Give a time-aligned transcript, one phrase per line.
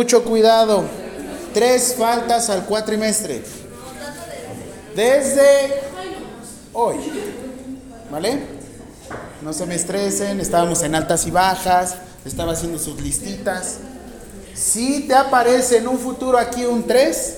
[0.00, 0.84] Mucho cuidado.
[1.52, 3.42] Tres faltas al cuatrimestre.
[4.96, 5.74] Desde
[6.72, 6.96] hoy.
[8.10, 8.40] ¿Vale?
[9.42, 13.80] No se me estresen, estábamos en altas y bajas, estaba haciendo sus listitas.
[14.54, 17.36] Si te aparece en un futuro aquí un 3,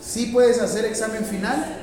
[0.00, 1.76] sí puedes hacer examen final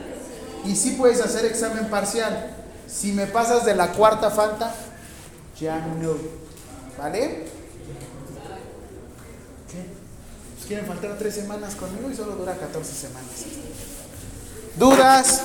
[0.65, 2.55] y sí puedes hacer examen parcial.
[2.87, 4.73] Si me pasas de la cuarta falta,
[5.61, 6.15] ya no.
[6.97, 7.55] ¿Vale?
[9.71, 9.83] ¿Qué?
[10.55, 13.29] Pues quieren faltar tres semanas conmigo y solo dura 14 semanas.
[14.75, 15.41] ¿Dudas?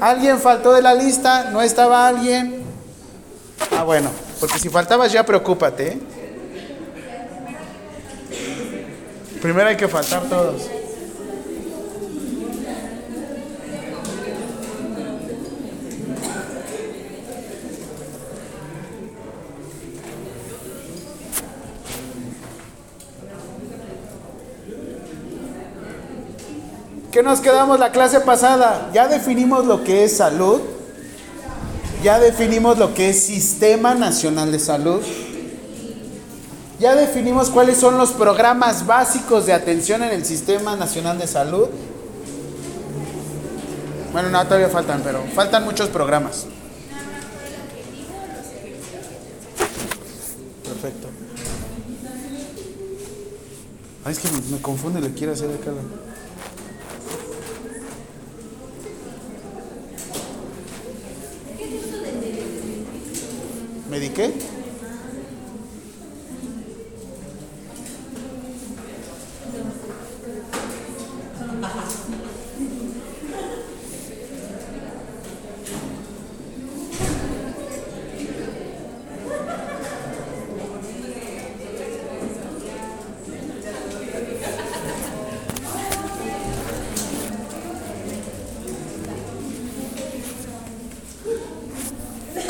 [0.00, 1.50] ¿Alguien faltó de la lista?
[1.50, 2.62] ¿No estaba alguien?
[3.76, 5.88] Ah, bueno, porque si faltabas ya preocúpate.
[5.88, 5.98] ¿eh?
[9.40, 10.81] Primero hay que faltar todos.
[27.12, 28.90] ¿Qué nos quedamos la clase pasada?
[28.94, 30.62] Ya definimos lo que es salud.
[32.02, 35.02] Ya definimos lo que es Sistema Nacional de Salud.
[36.80, 41.68] Ya definimos cuáles son los programas básicos de atención en el Sistema Nacional de Salud.
[44.10, 46.46] Bueno, no, todavía faltan, pero faltan muchos programas.
[50.64, 51.08] Perfecto.
[54.02, 55.50] Ay, es que me, me confunde, le quiero hacer
[63.92, 64.32] ¿Mediqué?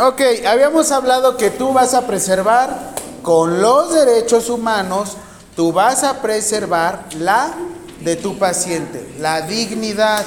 [0.04, 2.90] Ok, habíamos hablado que tú vas a preservar
[3.22, 5.16] con los derechos humanos,
[5.54, 7.54] tú vas a preservar la
[8.00, 10.24] de tu paciente, la dignidad.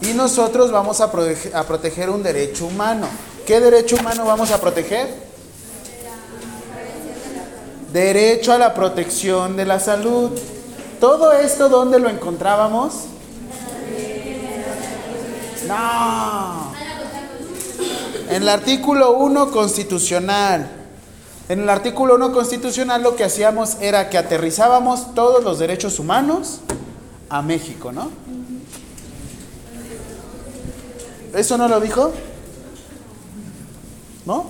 [0.00, 3.06] Y nosotros vamos a, proteger, un derecho humano.
[3.46, 5.08] ¿Qué derecho humano vamos a proteger?
[7.92, 10.30] Derecho a la protección de la salud.
[11.00, 12.94] Todo esto, ¿dónde lo encontrábamos?
[15.66, 16.77] No.
[18.28, 20.70] En el artículo 1 constitucional.
[21.48, 26.60] En el artículo 1 constitucional lo que hacíamos era que aterrizábamos todos los derechos humanos
[27.30, 28.10] a México, ¿no?
[31.34, 32.12] ¿Eso no lo dijo?
[34.26, 34.46] ¿No?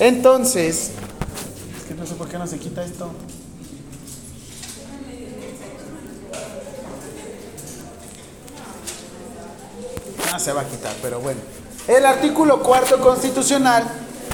[0.00, 0.90] Entonces,
[1.78, 3.12] es que no sé por qué no se quita esto.
[10.32, 11.55] No se va a quitar, pero bueno.
[11.88, 13.84] El artículo cuarto constitucional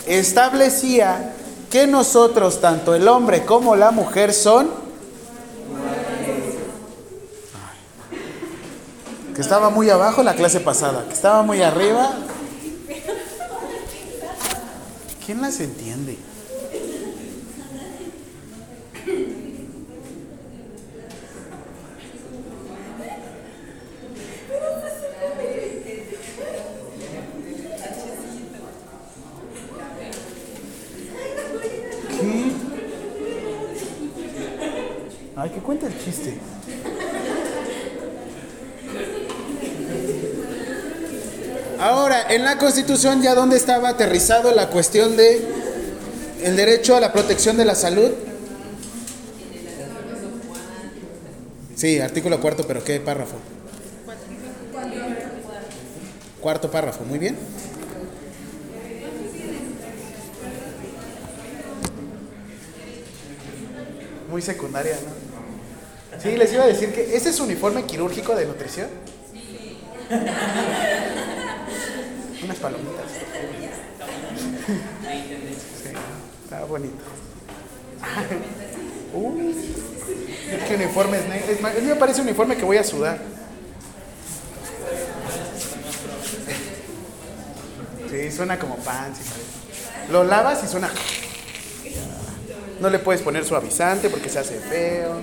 [0.06, 1.34] establecía
[1.70, 4.70] que nosotros, tanto el hombre como la mujer, son...
[9.34, 12.12] Que estaba muy abajo la clase pasada, que estaba muy arriba.
[15.24, 16.18] ¿Quién las entiende?
[19.02, 19.42] ¿Qué?
[35.34, 36.38] Ay, que cuenta el chiste.
[41.80, 45.46] Ahora, en la Constitución ya dónde estaba aterrizado la cuestión de
[46.42, 48.10] el derecho a la protección de la salud.
[51.76, 53.36] Sí, artículo cuarto, pero ¿qué párrafo?
[56.40, 57.36] Cuarto párrafo, muy bien.
[64.30, 66.20] Muy secundaria, ¿no?
[66.22, 68.88] Sí, les iba a decir que ese es uniforme quirúrgico de nutrición.
[72.44, 73.06] Unas palomitas.
[75.82, 75.88] Sí,
[76.44, 77.02] está bonito.
[79.14, 79.54] Uy,
[80.68, 81.52] qué uniforme es negro.
[81.52, 83.18] Es mí me parece un uniforme que voy a sudar.
[88.10, 89.14] Sí, suena como pan.
[89.14, 89.22] sí.
[90.10, 90.90] Lo lavas y suena.
[92.80, 95.20] No le puedes poner suavizante porque se hace feo.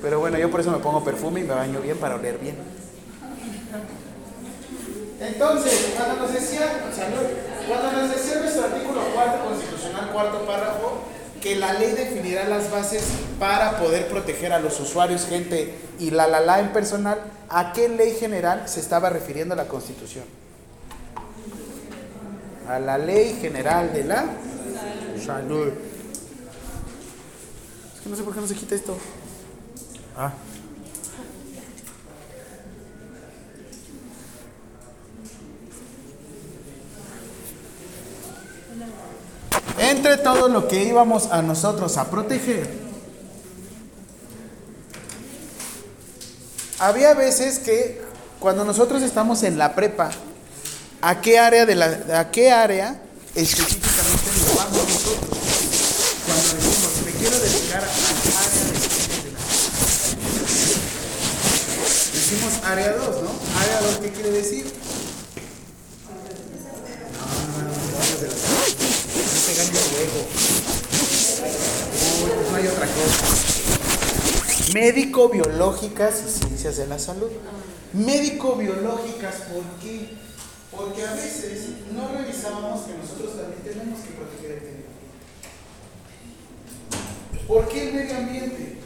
[0.00, 2.56] Pero bueno, yo por eso me pongo perfume y me baño bien para oler bien.
[5.20, 6.80] Entonces, cuando nos decía,
[7.66, 11.02] cuando nos decía nuestro artículo cuarto constitucional, cuarto párrafo,
[11.40, 13.02] que la ley definirá las bases
[13.38, 17.18] para poder proteger a los usuarios, gente y la la la en personal.
[17.48, 20.24] ¿A qué ley general se estaba refiriendo la Constitución?
[22.68, 24.24] A la ley general de la
[25.24, 25.68] salud.
[27.94, 28.96] Es que no sé por qué no se quita esto.
[30.16, 30.32] Ah.
[39.98, 42.70] Entre todo lo que íbamos a nosotros a proteger,
[46.78, 48.00] había veces que
[48.38, 50.10] cuando nosotros estamos en la prepa,
[51.02, 53.02] ¿a qué área de la a qué área
[53.34, 55.36] específicamente nos vamos nosotros?
[56.26, 59.40] Cuando decimos, me quiero dedicar al área de la
[62.14, 63.30] Decimos área 2, ¿no?
[63.60, 64.64] Área 2, ¿qué quiere decir?
[66.06, 67.24] No,
[67.58, 69.78] no, no, no, de la no
[72.50, 74.72] no hay otra cosa.
[74.72, 77.30] Médico, biológicas y ciencias de la salud.
[77.92, 80.10] Médico, biológicas, ¿por qué?
[80.70, 84.84] Porque a veces no revisábamos que nosotros también tenemos que proteger el medio
[87.32, 87.46] ambiente.
[87.46, 88.78] ¿Por qué el medio ambiente?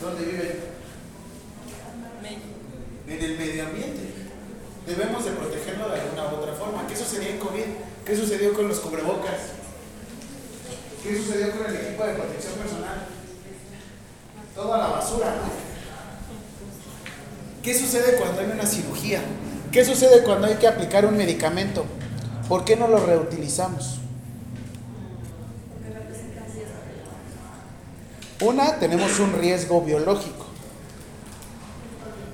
[0.00, 0.76] ¿Dónde viven?
[3.08, 4.05] En el medio ambiente.
[4.86, 6.86] Debemos de protegerlo de alguna u otra forma.
[6.86, 7.64] ¿Qué sucedió en COVID?
[8.04, 9.56] ¿Qué sucedió con los cubrebocas?
[11.02, 13.06] ¿Qué sucedió con el equipo de protección personal?
[14.54, 15.66] Toda la basura, ¿no?
[17.62, 19.20] ¿Qué sucede cuando hay una cirugía?
[19.72, 21.84] ¿Qué sucede cuando hay que aplicar un medicamento?
[22.48, 23.98] ¿Por qué no lo reutilizamos?
[28.40, 30.35] Una, tenemos un riesgo biológico.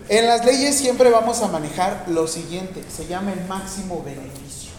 [0.08, 4.72] En las leyes siempre vamos a manejar lo siguiente, se llama el máximo beneficio.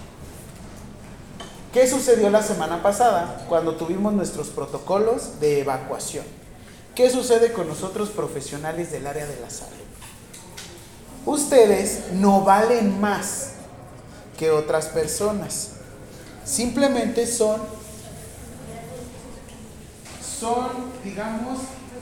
[1.72, 6.26] ¿Qué sucedió la semana pasada cuando tuvimos nuestros protocolos de evacuación?
[6.94, 9.74] ¿Qué sucede con nosotros profesionales del área de la salud?
[11.26, 13.54] Ustedes no valen más
[14.38, 15.70] que otras personas.
[16.46, 17.62] Simplemente son,
[20.40, 20.70] son,
[21.04, 21.60] digamos,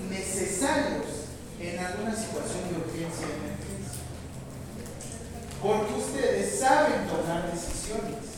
[0.10, 1.21] necesarios
[1.62, 4.02] en alguna situación de urgencia y emergencia.
[5.62, 8.34] Porque ustedes saben tomar decisiones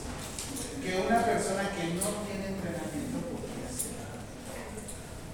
[0.83, 3.95] que una persona que no tiene entrenamiento podría hacer.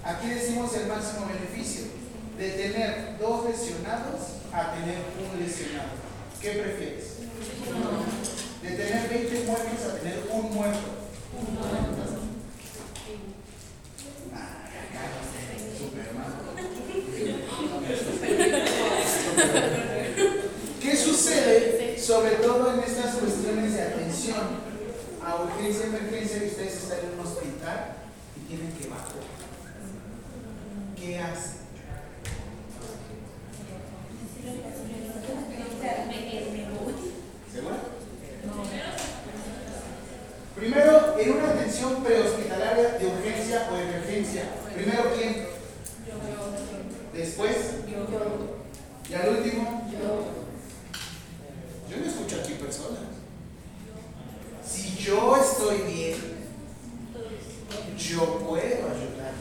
[0.04, 1.90] Aquí decimos el máximo beneficio
[2.38, 5.98] de tener dos lesionados a tener un lesionado.
[6.40, 7.04] ¿Qué prefieres?
[8.62, 12.19] De tener 20 muertos a tener un muerto.
[20.80, 24.70] ¿Qué sucede sobre todo en estas cuestiones de atención
[25.24, 27.96] a urgencia emergencia y ustedes están en un hospital
[28.36, 29.24] y tienen que evacuar?
[30.96, 31.60] ¿Qué hacen?
[40.56, 44.42] Primero, en una atención prehospitalaria de urgencia o emergencia,
[44.82, 45.46] primero quién?
[47.12, 47.56] Después,
[49.08, 49.90] y al último,
[51.90, 53.00] yo no escucho aquí personas.
[54.64, 56.16] Si yo estoy bien,
[57.98, 59.32] yo puedo ayudar.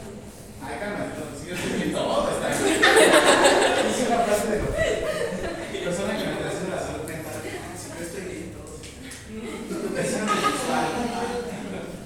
[0.62, 1.06] Ay, calma,
[1.42, 2.82] si yo estoy bien, todo está bien.
[2.82, 7.34] Es una frase de persona que me está haciendo la salud mental.
[7.78, 8.54] Si yo estoy bien,
[9.70, 10.78] todo Eso no me gusta.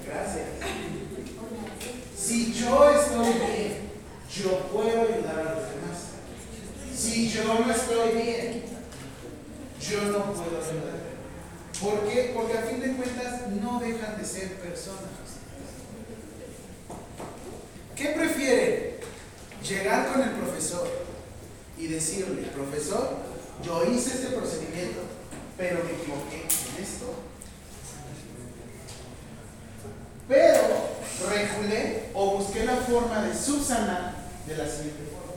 [0.06, 0.46] Gracias.
[2.18, 3.84] Si yo estoy bien,
[4.34, 5.98] yo puedo ayudar a los demás.
[6.96, 8.62] Si yo no estoy bien,
[9.80, 11.04] yo no puedo ayudar.
[11.80, 12.32] ¿Por qué?
[12.34, 15.10] Porque a fin de cuentas no dejan de ser personas.
[17.94, 18.94] ¿Qué prefieren?
[19.68, 20.88] Llegar con el profesor
[21.78, 23.16] y decirle, profesor,
[23.64, 25.00] yo hice este procedimiento,
[25.56, 27.14] pero me equivoqué en esto.
[30.28, 30.60] Pero
[31.30, 34.14] reculé o busqué la forma de subsanar
[34.46, 35.34] de la siguiente forma.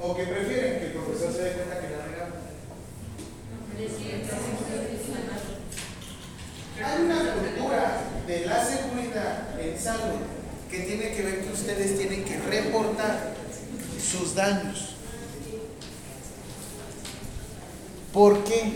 [0.00, 2.38] ¿O que prefieren que el profesor se dé cuenta que la regamos?
[6.84, 10.20] Hay una cultura de la seguridad en salud
[10.70, 13.32] que tiene que ver que ustedes tienen que reportar
[14.00, 14.96] sus daños.
[18.12, 18.72] ¿Por qué?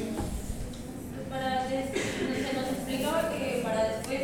[1.30, 4.20] Para des- se nos explicaba que para después,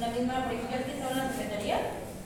[0.00, 1.78] la misma, por ejemplo, que estaba en la secretaría,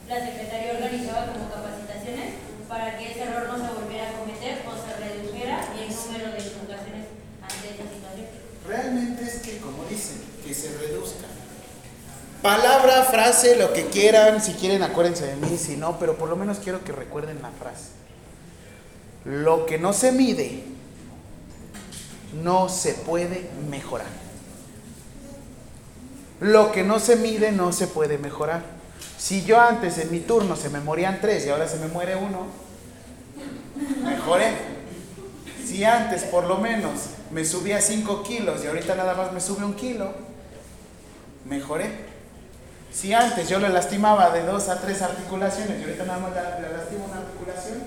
[0.08, 2.34] la secretaría organizaba como capacitaciones
[2.68, 6.38] para que ese error no se volviera a cometer o se redujera el número de
[6.38, 7.06] equivocaciones
[7.42, 9.42] ante esa situación.
[9.42, 11.26] que, como dicen, que se reduzca.
[12.40, 16.36] Palabra, frase, lo que quieran, si quieren acuérdense de mí, si no, pero por lo
[16.36, 17.88] menos quiero que recuerden la frase.
[19.24, 20.64] Lo que no se mide
[22.42, 24.08] no se puede mejorar.
[26.40, 28.62] Lo que no se mide no se puede mejorar.
[29.16, 32.16] Si yo antes en mi turno se me morían tres y ahora se me muere
[32.16, 32.46] uno,
[34.04, 34.52] mejoré.
[35.64, 36.92] Si antes por lo menos
[37.30, 40.12] me subía 5 kilos y ahorita nada más me sube un kilo,
[41.46, 42.11] mejoré.
[42.92, 46.72] Si antes yo le lastimaba de dos a tres articulaciones y ahorita nada más le,
[46.76, 47.84] lastimo una articulación,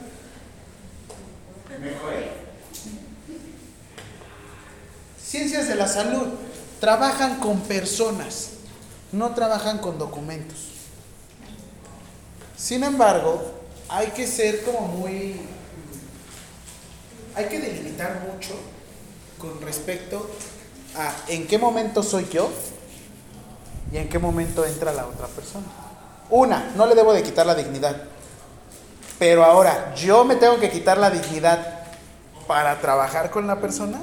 [1.80, 2.32] mejoré.
[5.24, 6.28] Ciencias de la salud
[6.80, 8.52] trabajan con personas,
[9.12, 10.72] no trabajan con documentos.
[12.58, 13.54] Sin embargo,
[13.90, 15.42] hay que ser como muy...
[17.36, 18.54] Hay que delimitar mucho
[19.38, 20.30] con respecto
[20.96, 22.50] a en qué momento soy yo
[23.96, 25.66] y en qué momento entra la otra persona.
[26.30, 27.96] Una, no le debo de quitar la dignidad.
[29.18, 31.86] Pero ahora, ¿yo me tengo que quitar la dignidad
[32.46, 34.02] para trabajar con la persona?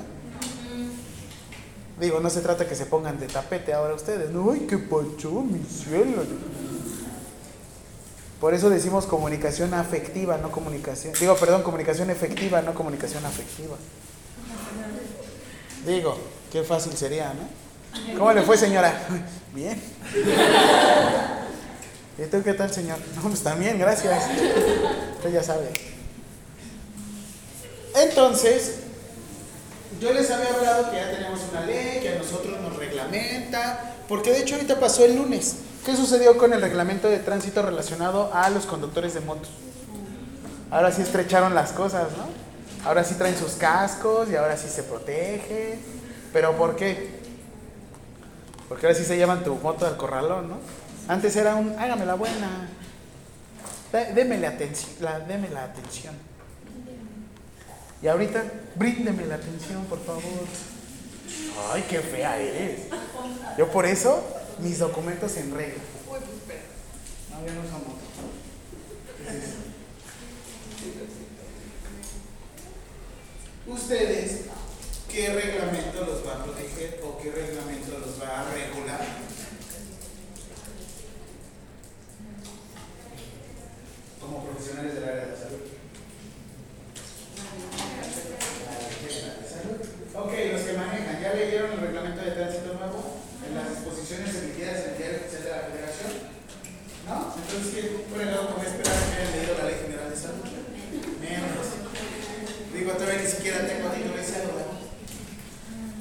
[2.00, 4.30] Digo, no se trata que se pongan de tapete ahora ustedes.
[4.30, 6.22] No, ay, qué pacho, mi cielo.
[8.40, 11.12] Por eso decimos comunicación afectiva, no comunicación.
[11.20, 13.76] Digo, perdón, comunicación efectiva, no comunicación afectiva.
[15.86, 16.16] Digo,
[16.50, 17.61] qué fácil sería, ¿no?
[18.16, 18.94] ¿Cómo le fue, señora?
[19.54, 19.80] Bien.
[22.18, 22.98] ¿Y tú qué tal, señor?
[23.16, 24.24] No, pues también, gracias.
[25.16, 25.70] Usted ya sabe.
[27.94, 28.76] Entonces,
[30.00, 34.32] yo les había hablado que ya tenemos una ley, que a nosotros nos reglamenta, porque
[34.32, 35.56] de hecho ahorita pasó el lunes.
[35.84, 39.50] ¿Qué sucedió con el reglamento de tránsito relacionado a los conductores de motos?
[40.70, 42.28] Ahora sí estrecharon las cosas, ¿no?
[42.88, 45.78] Ahora sí traen sus cascos y ahora sí se protege.
[46.32, 47.21] ¿Pero por qué?
[48.72, 50.56] Porque ahora sí se llevan tu moto al corralón, ¿no?
[51.06, 52.70] Antes era un, hágame la buena.
[54.14, 56.14] Deme la, atención, la, deme la atención.
[58.00, 58.42] Y ahorita,
[58.76, 60.22] bríndeme la atención, por favor.
[61.70, 62.86] Ay, qué fea eres.
[63.58, 64.26] Yo por eso,
[64.60, 65.82] mis documentos en regla.
[67.30, 67.98] No, ya no somos.
[73.66, 74.46] ¿Ustedes
[75.12, 79.00] qué reglamento los va a proteger o qué reglamento los va a regular?
[84.18, 85.60] Como profesionales del área de la salud.
[90.14, 94.80] Ok, los que manejan, ¿ya leyeron el reglamento de tránsito nuevo en las exposiciones emitidas
[94.80, 96.12] en el Diario de la Federación?
[97.04, 97.34] ¿No?
[97.36, 100.48] Entonces, ¿qué fregado con esperar que hayan leído la Ley General de Salud?
[101.20, 101.66] Menos.
[102.72, 104.22] Digo, todavía ni siquiera tengo título de.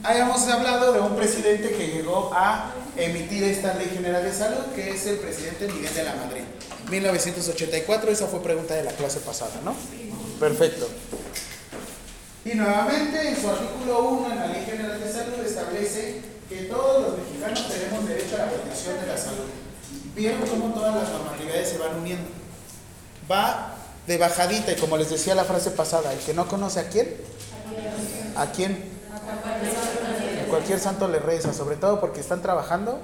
[0.04, 4.90] Habíamos hablado de un presidente que llegó a emitir esta Ley General de Salud, que
[4.90, 6.42] es el presidente Miguel de la Madrid.
[6.90, 9.76] 1984, esa fue pregunta de la clase pasada, ¿no?
[10.40, 10.90] Perfecto.
[12.44, 17.04] Y nuevamente, en su artículo 1 en la Ley General de Salud establece que todos
[17.04, 19.50] los mexicanos tenemos derecho a la protección de la salud.
[20.16, 22.28] Vieron cómo todas las normatividades se van uniendo.
[23.32, 23.76] Va
[24.08, 27.16] de bajadita y como les decía la frase pasada, el que no conoce a quién,
[28.36, 28.84] a quién,
[29.16, 29.91] a
[30.52, 33.00] cualquier santo le reza, sobre todo porque están trabajando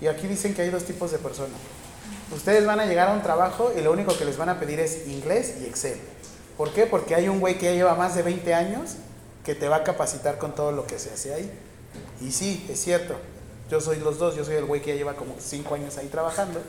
[0.00, 1.58] y aquí dicen que hay dos tipos de personas.
[2.34, 4.80] Ustedes van a llegar a un trabajo y lo único que les van a pedir
[4.80, 5.98] es inglés y Excel.
[6.56, 6.86] ¿Por qué?
[6.86, 8.96] Porque hay un güey que ya lleva más de 20 años
[9.44, 11.50] que te va a capacitar con todo lo que se hace ahí.
[12.20, 13.14] Y sí, es cierto.
[13.70, 16.08] Yo soy los dos, yo soy el güey que ya lleva como 5 años ahí
[16.08, 16.60] trabajando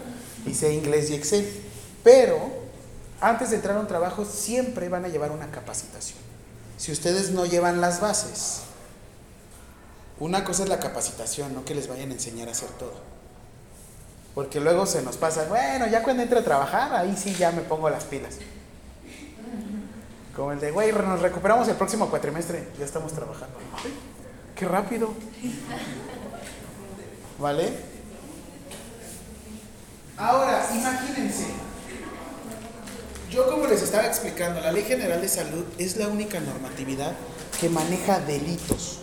[0.46, 1.50] y sé inglés y Excel.
[2.04, 2.38] Pero
[3.22, 6.20] antes de entrar a un trabajo siempre van a llevar una capacitación.
[6.78, 8.67] Si ustedes no llevan las bases,
[10.20, 12.94] una cosa es la capacitación, no que les vayan a enseñar a hacer todo.
[14.34, 17.62] Porque luego se nos pasa, bueno, ya cuando entre a trabajar, ahí sí ya me
[17.62, 18.36] pongo las pilas.
[20.36, 23.58] Como el de, güey, nos recuperamos el próximo cuatrimestre, ya estamos trabajando.
[24.56, 25.14] ¡Qué rápido!
[27.40, 27.74] ¿Vale?
[30.18, 31.46] Ahora, imagínense,
[33.30, 37.14] yo como les estaba explicando, la Ley General de Salud es la única normatividad
[37.60, 39.02] que maneja delitos.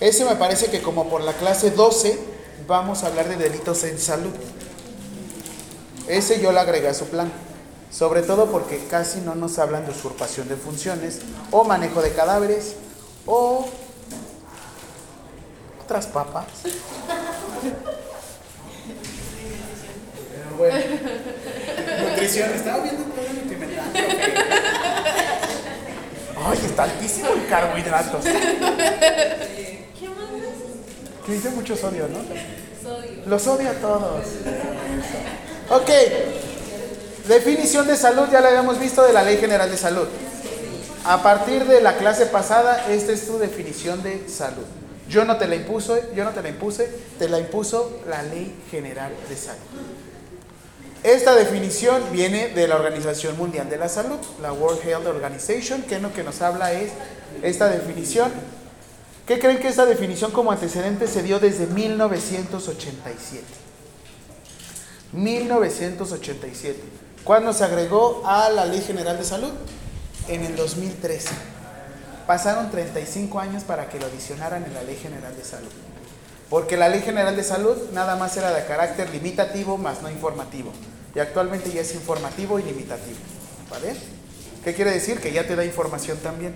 [0.00, 2.18] Ese me parece que como por la clase 12
[2.66, 4.32] vamos a hablar de delitos en salud.
[6.06, 7.32] Ese yo le agregué a su plan.
[7.90, 12.74] Sobre todo porque casi no nos hablan de usurpación de funciones o manejo de cadáveres
[13.24, 13.66] o
[15.82, 16.44] otras papas.
[20.30, 20.76] Pero bueno,
[22.10, 23.56] nutrición, estaba viendo un programa que
[26.44, 28.24] Ay, está altísimo el carbohidratos.
[31.26, 32.18] ¿Quién Que dice mucho sodio, ¿no?
[32.88, 33.22] Sodio.
[33.26, 34.24] Los odio a todos.
[35.70, 35.90] Ok.
[37.26, 40.06] Definición de salud, ya la habíamos visto de la Ley General de Salud.
[41.04, 44.64] A partir de la clase pasada, esta es tu definición de salud.
[45.08, 48.54] Yo no te la impuse, yo no te la impuse, te la impuso la Ley
[48.70, 49.60] General de Salud.
[51.02, 55.98] Esta definición viene de la Organización Mundial de la Salud, la World Health Organization, que
[55.98, 56.92] lo que nos habla es
[57.42, 58.30] esta definición.
[59.26, 63.44] ¿Qué creen que esta definición como antecedente se dio desde 1987?
[65.12, 66.80] 1987.
[67.24, 69.50] ¿Cuándo se agregó a la Ley General de Salud?
[70.28, 71.30] En el 2013.
[72.24, 75.72] Pasaron 35 años para que lo adicionaran en la Ley General de Salud.
[76.48, 80.70] Porque la Ley General de Salud nada más era de carácter limitativo más no informativo.
[81.16, 83.18] Y actualmente ya es informativo y limitativo.
[83.70, 83.96] ¿Vale?
[84.62, 85.18] ¿Qué quiere decir?
[85.18, 86.54] Que ya te da información también.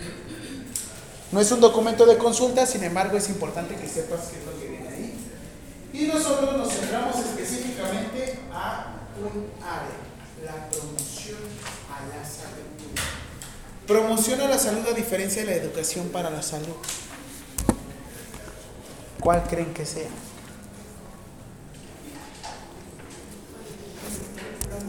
[1.32, 4.60] No es un documento de consulta, sin embargo es importante que sepas qué es lo
[4.60, 5.14] que viene ahí.
[5.92, 11.38] Y nosotros nos centramos específicamente a un área, la promoción
[11.88, 12.60] a la salud.
[13.87, 16.75] Promoción a la salud a diferencia de la educación para la salud.
[19.20, 20.08] ¿Cuál creen que sea?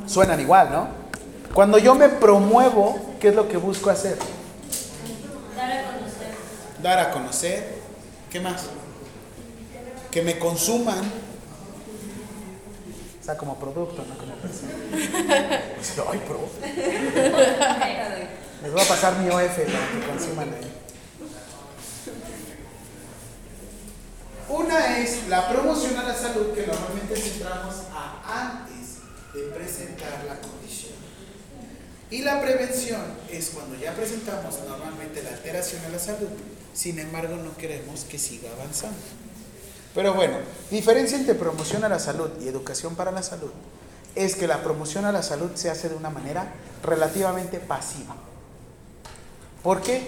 [0.07, 0.88] Suenan igual, ¿no?
[1.53, 4.17] Cuando yo me promuevo, ¿qué es lo que busco hacer?
[6.81, 7.81] Dar a conocer.
[8.31, 8.63] ¿Qué más?
[10.09, 11.00] Que me consuman.
[13.19, 14.71] O sea, como producto, no como persona.
[15.75, 16.50] Pues, Ay, pro.
[18.63, 20.71] Les voy a pasar mi OF para que consuman ahí.
[24.50, 28.21] Una es la promoción a la salud que normalmente centramos a
[28.51, 28.97] antes
[29.33, 30.93] de presentar la condición.
[32.09, 36.27] Y la prevención es cuando ya presentamos normalmente la alteración a la salud,
[36.74, 38.98] sin embargo no queremos que siga avanzando.
[39.94, 40.38] Pero bueno,
[40.70, 43.51] diferencia entre promoción a la salud y educación para la salud
[44.16, 46.53] es que la promoción a la salud se hace de una manera
[46.84, 48.16] relativamente pasiva.
[49.64, 50.01] ¿Por qué?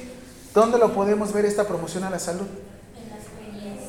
[0.53, 2.47] ¿Dónde lo podemos ver esta promoción a la salud?
[2.95, 3.79] En las ferias.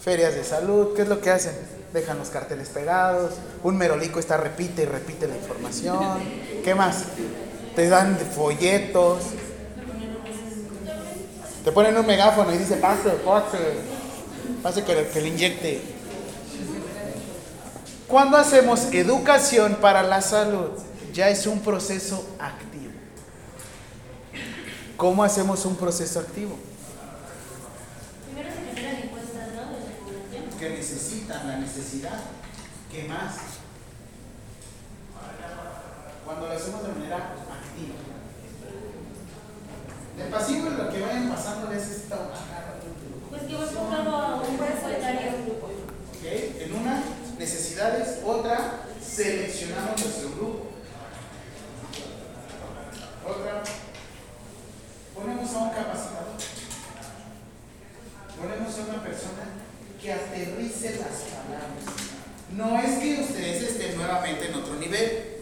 [0.00, 1.54] Ferias de salud, ¿qué es lo que hacen?
[1.92, 6.20] Dejan los carteles pegados, un merolico está repite y repite la información.
[6.64, 7.04] ¿Qué más?
[7.76, 9.22] Te dan folletos.
[11.64, 13.58] Te ponen un megáfono y dice, pase, pase,
[14.62, 15.80] pase que, le- que le inyecte.
[18.06, 20.68] Cuando hacemos educación para la salud,
[21.14, 22.92] ya es un proceso activo.
[24.98, 26.56] ¿Cómo hacemos un proceso activo?
[28.26, 29.62] Primero se generan encuestas, ¿no?
[29.72, 30.58] De la población.
[30.60, 32.20] que necesitan la necesidad.
[32.92, 33.34] ¿Qué más?
[36.26, 37.94] Cuando lo hacemos de manera activa.
[40.16, 42.16] De pasivo es lo que vayan pasando a veces está
[43.30, 45.32] Pues que va enfocado a un grupo etario.
[45.60, 46.24] ¿Ok?
[46.60, 47.02] En una,
[47.36, 50.66] necesidades, otra, seleccionamos nuestro grupo.
[53.26, 53.62] Otra,
[55.14, 56.34] ponemos a un capacitador.
[58.38, 59.44] Ponemos a una persona
[60.00, 62.04] que aterrice las palabras.
[62.52, 65.33] No es que ustedes estén nuevamente en otro nivel.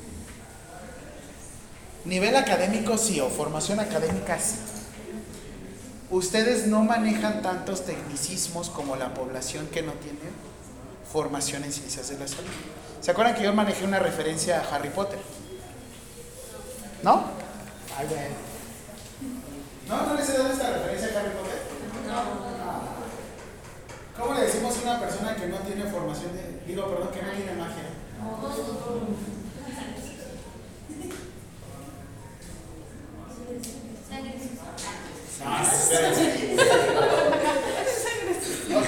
[2.04, 4.56] Nivel académico sí, o formación académica sí.
[6.10, 10.18] Ustedes no manejan tantos tecnicismos como la población que no tiene
[11.10, 12.50] formación en ciencias de la salud.
[13.00, 15.18] ¿Se acuerdan que yo manejé una referencia a Harry Potter?
[17.02, 17.24] ¿No?
[17.96, 18.34] Ay, bueno.
[19.88, 20.06] ¿No?
[20.06, 21.58] ¿No les he dado esta referencia a Harry Potter?
[22.08, 22.52] No.
[24.22, 27.30] ¿Cómo le decimos a una persona que no tiene formación de, digo, perdón, que no
[27.30, 27.84] tiene magia?
[35.92, 36.24] Ah, espérense.
[38.74, 38.86] Ok.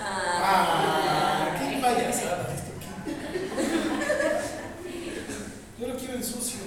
[0.00, 2.72] Ah, qué payasada esto.
[5.78, 6.60] Yo lo quiero en sucio.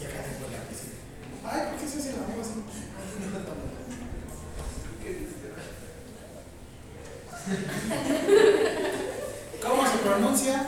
[0.00, 0.96] Ya acá tengo la piscina.
[1.44, 2.60] Ay, ¿por qué se hace la voz así?
[9.62, 10.66] ¿Cómo se pronuncia?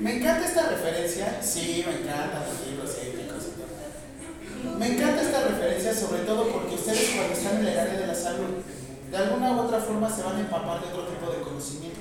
[0.00, 1.40] Me encanta esta referencia.
[1.42, 4.78] Sí, me encanta los libros éticos y todo.
[4.78, 8.14] Me encanta esta referencia sobre todo porque ustedes cuando están en el área de la
[8.14, 8.62] salud,
[9.10, 12.00] de alguna u otra forma se van a empapar de otro tipo de conocimiento.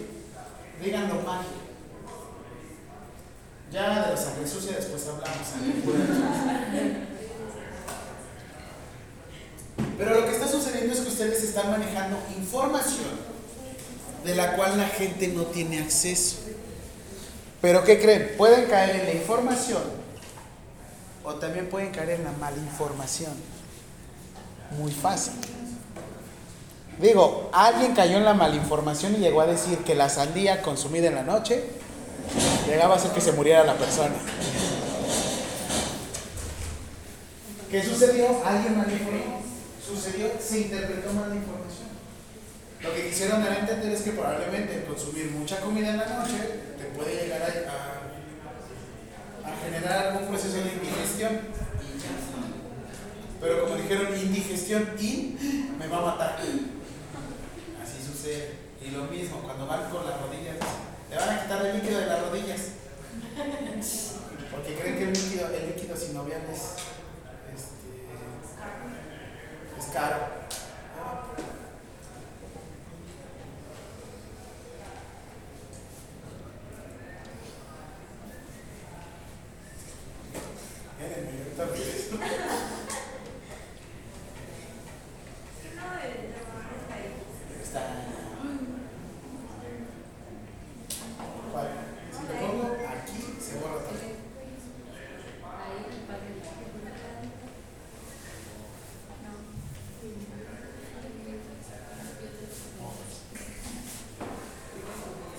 [0.84, 1.50] Díganlo magia.
[3.72, 5.36] Ya de la sangre sucia después hablamos.
[11.16, 13.36] ustedes están manejando información
[14.26, 15.30] de la cual la gente
[15.96, 16.38] acceso.
[17.62, 18.34] Pero ¿qué creen?
[18.38, 19.82] Pueden caer en la información
[21.24, 23.34] o también pueden caer en la malinformación.
[24.78, 25.34] Muy fácil.
[27.00, 31.16] Digo, alguien cayó en la malinformación y llegó a decir que la sandía consumida en
[31.16, 31.64] la noche
[32.68, 34.16] llegaba a ser que se muriera la persona.
[37.72, 38.46] ¿Qué sucedió?
[38.46, 39.42] Alguien malinformó.
[39.86, 41.88] Sucedió, se interpretó mal la información.
[42.82, 46.36] Lo que quisieron dar entender es que probablemente consumir mucha comida en la noche
[46.78, 47.46] te puede llegar a,
[49.48, 51.40] a, generar algún proceso de indigestión.
[53.40, 56.40] Pero como dijeron, indigestión, in, me va a matar.
[57.82, 58.52] Así sucede.
[58.86, 60.58] Y lo mismo, cuando van con las rodillas,
[61.10, 62.62] le van a quitar el líquido de las rodillas.
[64.52, 66.60] Porque creen que el líquido, el líquido sinovial es,
[67.56, 67.96] este,
[69.80, 70.36] es caro.
[80.98, 82.16] Miren, ahorita regreso.
[87.62, 87.82] Está.
[91.54, 91.70] Vale.
[92.12, 93.96] Si le pongo aquí, se borra todo.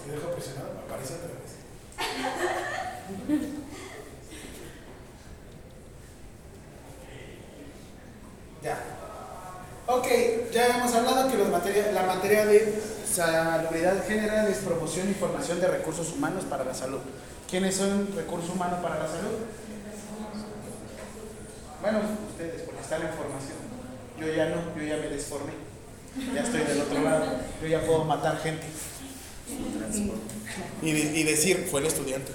[0.04, 1.52] Si dejo presionado, me aparece otra vez.
[8.66, 8.82] Ya.
[9.86, 10.06] Ok,
[10.50, 15.60] ya hemos hablado que los materia- la materia de salubridad general es promoción y formación
[15.60, 16.98] de recursos humanos para la salud.
[17.50, 19.38] ¿Quiénes son recursos humanos para la salud?
[21.80, 23.56] Bueno, ustedes, porque está la información.
[24.18, 25.52] Yo ya no, yo ya me desformé.
[26.34, 27.26] Ya estoy del otro lado.
[27.62, 28.64] Yo ya puedo matar gente.
[30.82, 32.32] Y, y decir, fue el estudiante.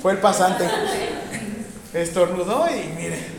[0.00, 0.64] Fue el pasante.
[1.92, 3.35] Estornudó y mire.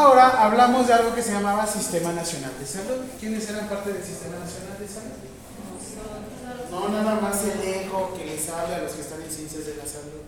[0.00, 3.04] Ahora hablamos de algo que se llamaba Sistema Nacional de Salud.
[3.20, 5.20] ¿Quiénes eran parte del Sistema Nacional de Salud?
[6.70, 9.76] No, nada más el ego que les habla a los que están en ciencias de
[9.76, 10.24] la salud.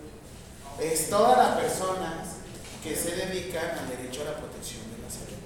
[0.79, 2.37] Es todas las personas
[2.83, 5.41] que se dedican al derecho a la protección de la salud.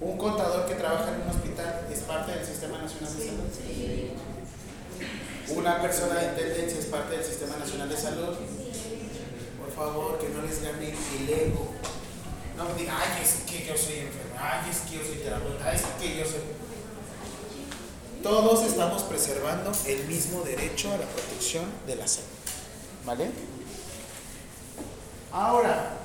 [0.00, 3.46] Un contador que trabaja en un hospital es parte del Sistema Nacional de Salud.
[5.56, 8.34] Una persona de intendencia es parte del Sistema Nacional de Salud.
[8.34, 11.78] Por favor, que no les gane el ego.
[12.58, 15.82] No digan, ay, es que yo soy enfermera, ay, es que yo soy terapeuta, es
[16.00, 16.40] que yo soy.
[18.20, 22.26] Todos estamos preservando el mismo derecho a la protección de la salud.
[23.06, 23.30] ¿Vale?
[25.30, 25.98] Ahora,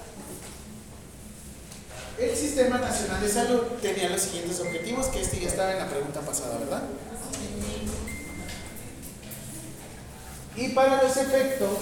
[2.20, 5.90] el Sistema Nacional de Salud tenía los siguientes objetivos, que este ya estaba en la
[5.90, 6.84] pregunta pasada, ¿verdad?
[10.56, 11.80] Y para los efectos,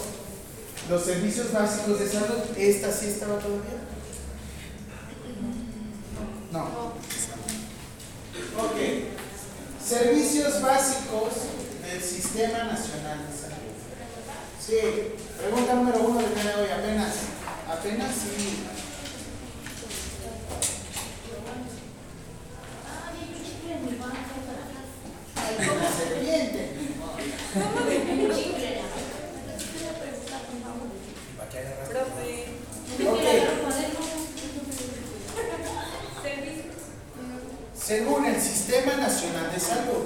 [0.89, 3.90] los servicios básicos de salud, ¿esta sí estaba todavía?
[6.51, 6.63] No.
[8.57, 8.77] Ok.
[9.81, 11.33] Servicios básicos
[11.81, 13.71] del Sistema Nacional de Salud.
[14.59, 14.75] Sí,
[15.39, 17.13] pregunta número uno del día de hoy, apenas.
[17.69, 18.63] Apenas sí.
[25.57, 26.61] Una serpiente.
[37.91, 40.05] Según el Sistema Nacional de Salud,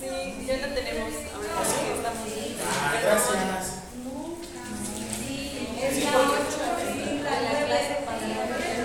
[0.00, 1.10] Sí, ya la tenemos.
[1.34, 2.28] Ahora sí estamos.
[2.62, 3.66] ah, gracias.
[5.82, 6.04] Es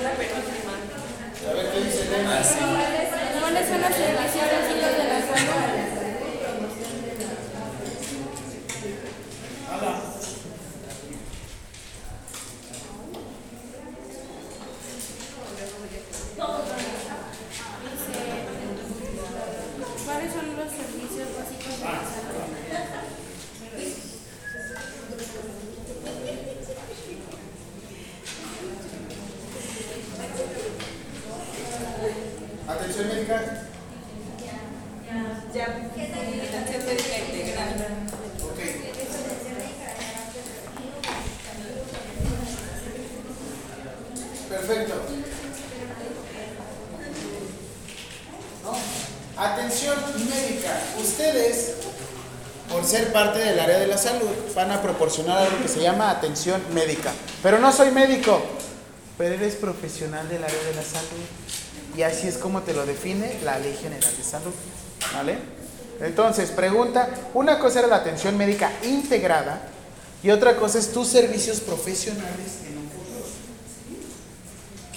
[0.03, 0.73] la penúltima.
[1.49, 2.41] A ver qué dice Elena.
[3.39, 5.61] ¿Cuáles son los servicios básicos de la salud?
[9.71, 9.93] Habla.
[20.05, 23.51] ¿Cuáles son los servicios básicos de la salud?
[32.67, 33.67] Atención médica.
[35.53, 35.63] Ya.
[35.63, 37.69] Atención médica integral.
[38.43, 38.59] Ok.
[44.49, 44.93] Perfecto.
[48.63, 49.41] ¿No?
[49.41, 49.95] Atención
[50.29, 50.81] médica.
[50.99, 51.73] Ustedes,
[52.69, 56.09] por ser parte del área de la salud, van a proporcionar algo que se llama
[56.09, 57.11] atención médica.
[57.43, 58.41] Pero no soy médico,
[59.17, 61.25] pero eres profesional del área de la salud.
[61.95, 64.53] Y así es como te lo define la Ley General de Salud.
[65.13, 65.37] ¿Vale?
[65.99, 69.61] Entonces, pregunta, una cosa era la atención médica integrada
[70.23, 72.91] y otra cosa es tus servicios profesionales en un.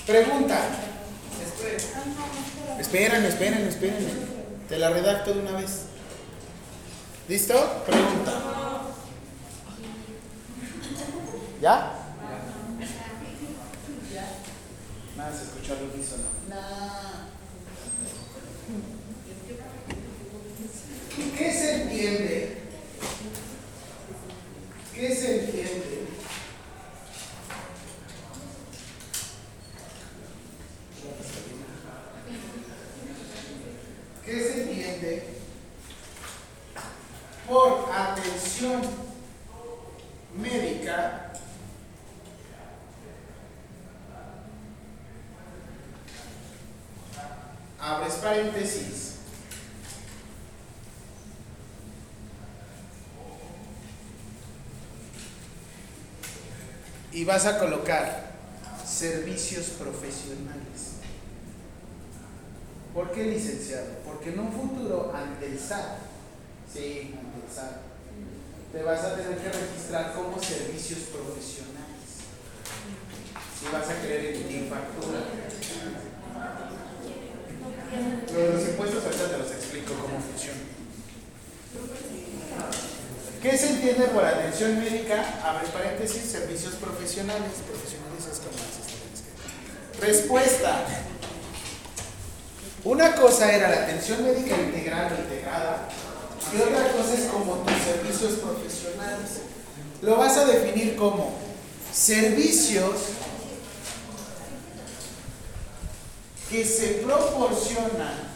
[0.07, 0.59] Pregunta.
[2.79, 4.35] Esperen, esperen, esperen.
[4.69, 5.83] Te la redacto de una vez.
[7.29, 7.55] ¿Listo?
[7.87, 8.64] Pregunta.
[11.65, 12.04] ¿Ya?
[57.25, 58.35] Y vas a colocar
[58.87, 61.01] servicios profesionales.
[62.93, 63.87] ¿Por qué licenciado?
[64.05, 66.01] Porque en un futuro ante el SAT,
[66.71, 67.81] sí, ante el SAT,
[68.75, 72.29] te vas a tener que registrar como servicios profesionales.
[73.59, 75.21] Si vas a querer emitir factura.
[78.35, 80.61] Lo de los impuestos ahorita te los explico cómo funciona.
[83.45, 85.23] ¿Qué se entiende por atención médica?
[85.45, 87.53] Abre paréntesis, servicios profesionales.
[87.69, 88.57] Profesionales es como.
[90.01, 90.87] Respuesta.
[92.85, 95.91] Una cosa era la atención médica integral o integrada
[96.55, 99.43] y otra cosa es como tus servicios profesionales.
[100.01, 101.35] Lo vas a definir como
[101.93, 102.95] servicios
[106.49, 108.34] que se proporcionan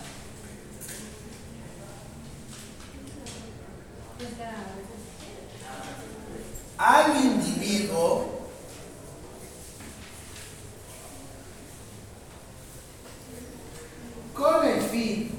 [6.79, 8.39] al individuo
[14.33, 15.31] con el fin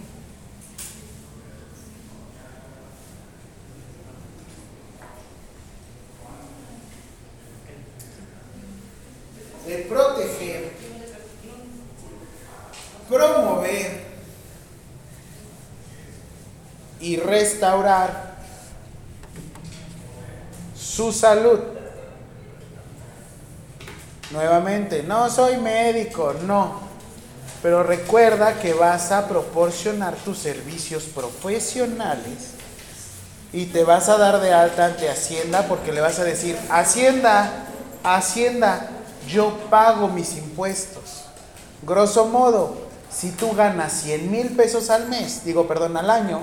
[9.66, 10.74] de proteger,
[13.08, 14.04] promover
[17.00, 18.09] y restaurar
[21.12, 21.60] salud.
[24.32, 26.90] Nuevamente, no soy médico, no.
[27.62, 32.54] Pero recuerda que vas a proporcionar tus servicios profesionales
[33.52, 37.66] y te vas a dar de alta ante Hacienda porque le vas a decir, Hacienda,
[38.04, 38.90] Hacienda,
[39.28, 41.26] yo pago mis impuestos.
[41.82, 42.78] Grosso modo,
[43.12, 46.42] si tú ganas 100 mil pesos al mes, digo, perdón, al año,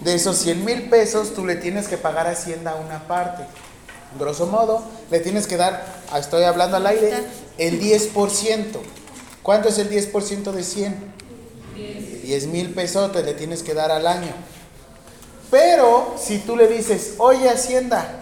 [0.00, 3.44] de esos 100 mil pesos tú le tienes que pagar a Hacienda una parte.
[4.18, 7.12] Grosso modo, le tienes que dar, ah, estoy hablando al aire,
[7.58, 8.78] el 10%.
[9.42, 11.12] ¿Cuánto es el 10% de 100?
[12.22, 14.32] 10 mil pesos te le tienes que dar al año.
[15.50, 18.20] Pero si tú le dices, oye Hacienda,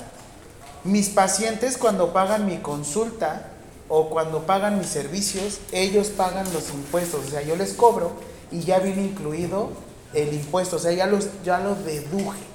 [0.82, 3.50] mis pacientes cuando pagan mi consulta
[3.88, 7.26] o cuando pagan mis servicios, ellos pagan los impuestos.
[7.26, 8.12] O sea, yo les cobro
[8.50, 9.70] y ya viene incluido
[10.14, 10.76] el impuesto.
[10.76, 12.49] O sea, ya, los, ya lo deduje.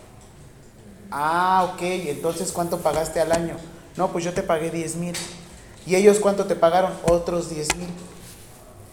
[1.11, 1.81] Ah, ok.
[1.81, 3.57] Entonces, ¿cuánto pagaste al año?
[3.95, 5.15] No, pues yo te pagué 10 mil.
[5.85, 6.91] ¿Y ellos cuánto te pagaron?
[7.09, 7.89] Otros 10 mil.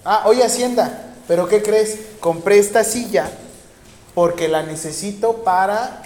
[0.04, 1.98] Ah, oye Hacienda, pero ¿qué crees?
[2.20, 3.30] Compré esta silla
[4.14, 6.02] porque la necesito para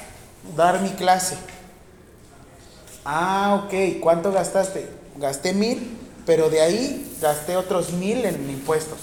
[0.57, 1.37] dar mi clase.
[3.05, 4.01] Ah, ok.
[4.01, 4.88] ¿Cuánto gastaste?
[5.16, 8.99] Gasté mil, pero de ahí gasté otros mil en impuestos.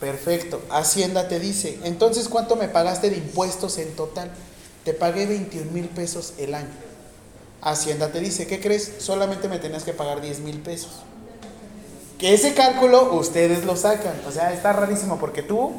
[0.00, 0.60] Perfecto.
[0.70, 4.30] Hacienda te dice, entonces ¿cuánto me pagaste de impuestos en total?
[4.86, 6.70] Te pagué 21 mil pesos el año.
[7.60, 8.92] Hacienda te dice, ¿qué crees?
[9.00, 11.02] Solamente me tenías que pagar 10 mil pesos.
[12.20, 14.14] Que ese cálculo ustedes lo sacan.
[14.28, 15.72] O sea, está rarísimo porque tú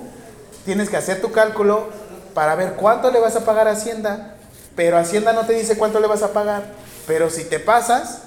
[0.66, 1.88] tienes que hacer tu cálculo
[2.34, 4.36] para ver cuánto le vas a pagar a Hacienda.
[4.76, 6.66] Pero Hacienda no te dice cuánto le vas a pagar.
[7.08, 8.24] Pero si te pasas,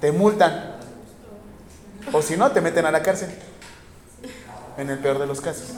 [0.00, 0.78] te multan.
[2.12, 3.28] O si no, te meten a la cárcel.
[4.78, 5.68] En el peor de los casos.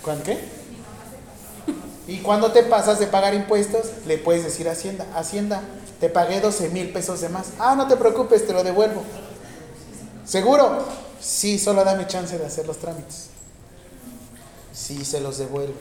[0.00, 0.63] ¿Cuándo qué?
[2.06, 5.62] Y cuando te pasas de pagar impuestos, le puedes decir a Hacienda, Hacienda,
[6.00, 7.52] te pagué 12 mil pesos de más.
[7.58, 9.02] Ah, no te preocupes, te lo devuelvo.
[10.26, 10.84] ¿Seguro?
[11.20, 13.28] Sí, solo dame chance de hacer los trámites.
[14.72, 15.74] Sí, se los devuelvo.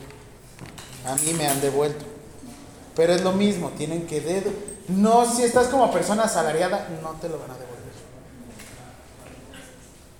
[1.06, 2.06] A mí me han devuelto.
[2.96, 4.52] Pero es lo mismo, tienen que dedo.
[4.88, 7.74] No, si estás como persona asalariada, no te lo van a devolver.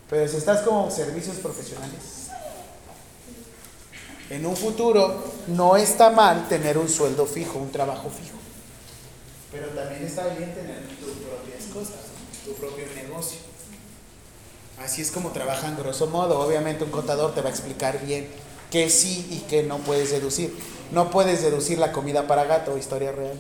[0.10, 2.13] Pero si estás como servicios profesionales,
[4.34, 8.38] en un futuro no está mal tener un sueldo fijo, un trabajo fijo.
[9.52, 12.02] Pero también está bien tener tus propias cosas,
[12.44, 13.38] tu propio negocio.
[14.84, 16.40] Así es como trabajan grosso modo.
[16.40, 18.28] Obviamente un contador te va a explicar bien
[18.72, 20.58] qué sí y qué no puedes deducir.
[20.92, 23.40] No puedes deducir la comida para gato, historia real.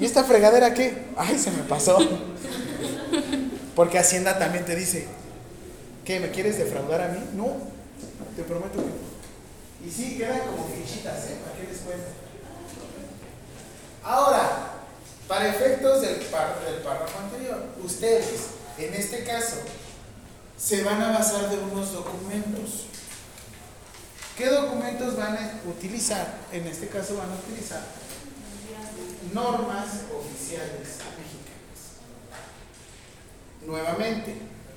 [0.00, 1.04] ¿Y esta fregadera qué?
[1.16, 1.98] Ay, se me pasó.
[3.74, 5.06] Porque Hacienda también te dice,
[6.06, 6.18] ¿qué?
[6.18, 7.20] ¿Me quieres defraudar a mí?
[7.34, 7.48] No,
[8.34, 9.15] te prometo que.
[9.86, 11.38] Y sí, quedan como fichitas, ¿eh?
[11.44, 12.08] ¿Para qué les cuento?
[14.02, 14.72] Ahora,
[15.28, 19.58] para efectos del, del párrafo anterior, ustedes, en este caso,
[20.58, 22.86] se van a basar de unos documentos.
[24.36, 26.34] ¿Qué documentos van a utilizar?
[26.52, 27.82] En este caso van a utilizar
[29.32, 29.86] normas
[30.18, 32.00] oficiales mexicanas.
[33.64, 34.34] Nuevamente,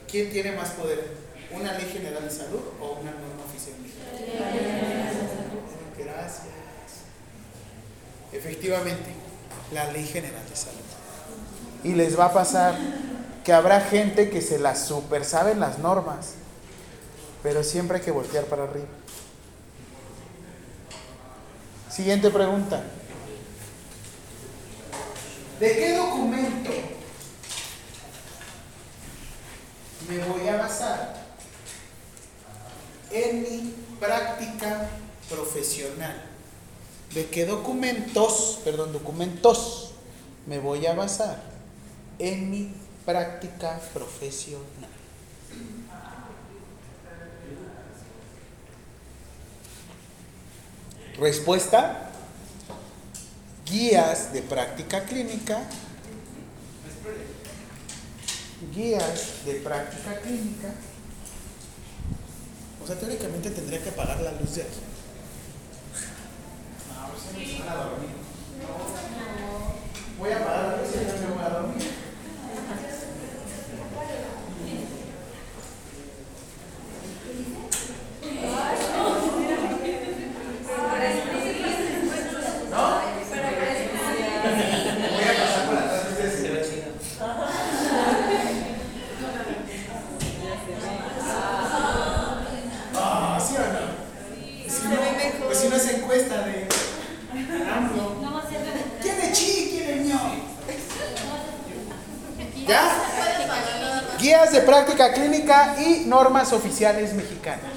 [0.10, 1.18] ¿quién tiene más poder?
[1.52, 4.99] ¿Una ley general de salud o una norma oficial mexicana?
[6.20, 6.46] Gracias.
[8.32, 9.12] Efectivamente,
[9.72, 10.78] la ley general salud.
[11.84, 12.76] Y les va a pasar
[13.44, 16.34] que habrá gente que se las super saben las normas,
[17.42, 18.88] pero siempre hay que voltear para arriba.
[21.90, 22.84] Siguiente pregunta.
[25.60, 26.72] ¿De qué documento
[30.08, 31.16] me voy a basar
[33.12, 34.90] en mi práctica
[35.30, 36.22] profesional?
[37.14, 39.92] ¿De qué documentos, perdón, documentos
[40.46, 41.42] me voy a basar
[42.20, 42.74] en mi
[43.06, 44.90] práctica profesional?
[51.18, 52.12] Respuesta,
[53.66, 55.62] guías de práctica clínica,
[58.74, 60.74] guías de práctica clínica.
[62.82, 64.89] O sea, teóricamente tendría que apagar la luz de aquí.
[67.26, 68.10] No, pues se me van a dormir.
[70.20, 71.92] Voy a apagar la luz y ya me voy a dormir.
[84.00, 86.70] Voy a pasar por atrás de ustedes.
[92.96, 93.80] Ah, ¿sí o no?
[94.70, 96.68] Si no, pues si no es encuesta de
[97.72, 98.16] AMLO.
[98.22, 99.70] No va a ser de- ¿Quién es chi?
[99.72, 100.20] ¿Quién es ño?
[102.68, 102.92] ¿Ya?
[104.20, 107.72] Guías de práctica clínica y normas oficiales mexicanas.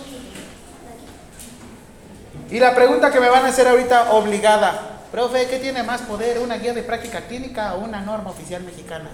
[2.50, 6.38] Y la pregunta que me van a hacer ahorita obligada, profe, ¿qué tiene más poder,
[6.38, 9.10] una guía de práctica clínica o una norma oficial mexicana?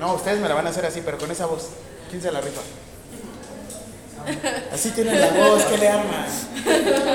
[0.00, 1.70] No, ustedes me la van a hacer así, pero con esa voz.
[2.10, 2.60] ¿Quién se la rifa?
[4.72, 6.26] Así tienen la voz, ¿qué le arman?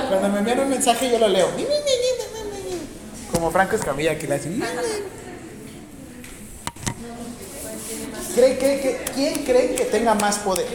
[0.09, 1.49] Cuando me envían un mensaje yo lo leo.
[3.31, 4.49] Como Franco Escamilla que le hace.
[8.39, 10.65] ¿Cree que, ¿Quién cree que tenga más poder?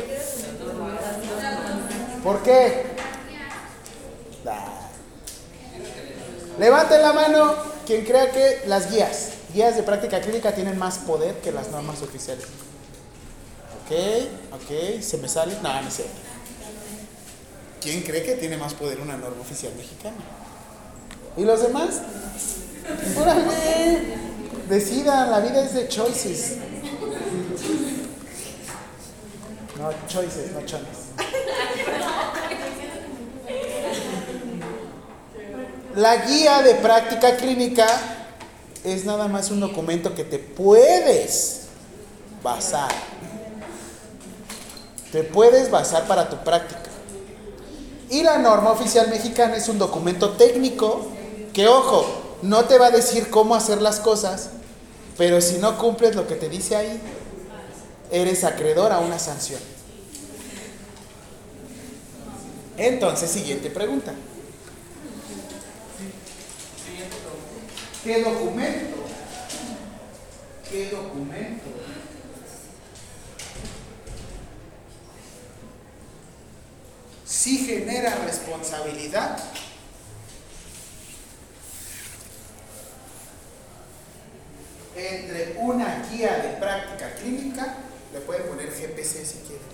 [2.22, 2.84] ¿Por qué?
[6.58, 7.54] Levanten la mano
[7.86, 12.02] quien crea que las guías, guías de práctica clínica tienen más poder que las normas
[12.02, 12.44] oficiales.
[13.86, 13.96] Ok,
[14.52, 15.56] ok, se me sale.
[15.62, 16.04] No, no sé.
[17.80, 20.16] ¿Quién cree que tiene más poder una norma oficial mexicana?
[21.38, 22.02] ¿Y los demás?
[23.18, 24.18] ¡Órale!
[24.68, 26.58] Decidan, la vida es de choices.
[29.84, 31.12] No, choices, no chones.
[35.94, 37.86] La guía de práctica clínica
[38.82, 41.66] es nada más un documento que te puedes
[42.42, 42.90] basar.
[45.12, 46.90] Te puedes basar para tu práctica.
[48.08, 51.08] Y la norma oficial mexicana es un documento técnico
[51.52, 52.06] que, ojo,
[52.40, 54.48] no te va a decir cómo hacer las cosas,
[55.18, 57.02] pero si no cumples lo que te dice ahí,
[58.10, 59.73] eres acreedor a una sanción.
[62.76, 64.12] Entonces, siguiente pregunta.
[68.02, 68.96] ¿Qué documento?
[70.70, 71.64] ¿Qué documento?
[77.24, 79.38] Sí genera responsabilidad.
[84.96, 87.76] Entre una guía de práctica clínica,
[88.12, 89.66] le pueden poner GPC si quieren.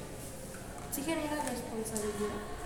[0.95, 2.60] Sí genera responsabilidad.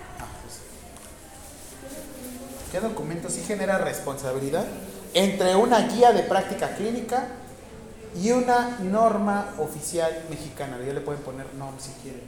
[2.75, 4.65] ¿Qué documento sí genera responsabilidad?
[5.13, 7.25] Entre una guía de práctica clínica
[8.21, 10.77] y una norma oficial mexicana.
[10.85, 12.21] Ya le pueden poner NOM si quieren.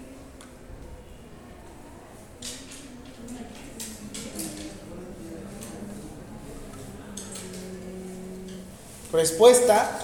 [9.12, 10.00] Respuesta,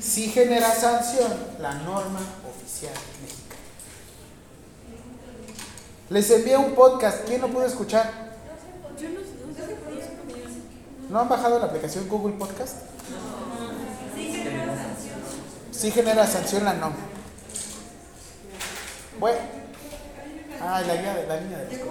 [0.00, 3.62] sí genera sanción la norma oficial mexicana.
[6.08, 8.27] Les envié un podcast, ¿quién lo pudo escuchar?
[11.08, 12.76] ¿No han bajado la aplicación Google Podcast?
[15.70, 16.96] Sí genera sanción la norma.
[19.18, 19.38] Bueno.
[20.60, 21.82] Ah, la guía de la línea de.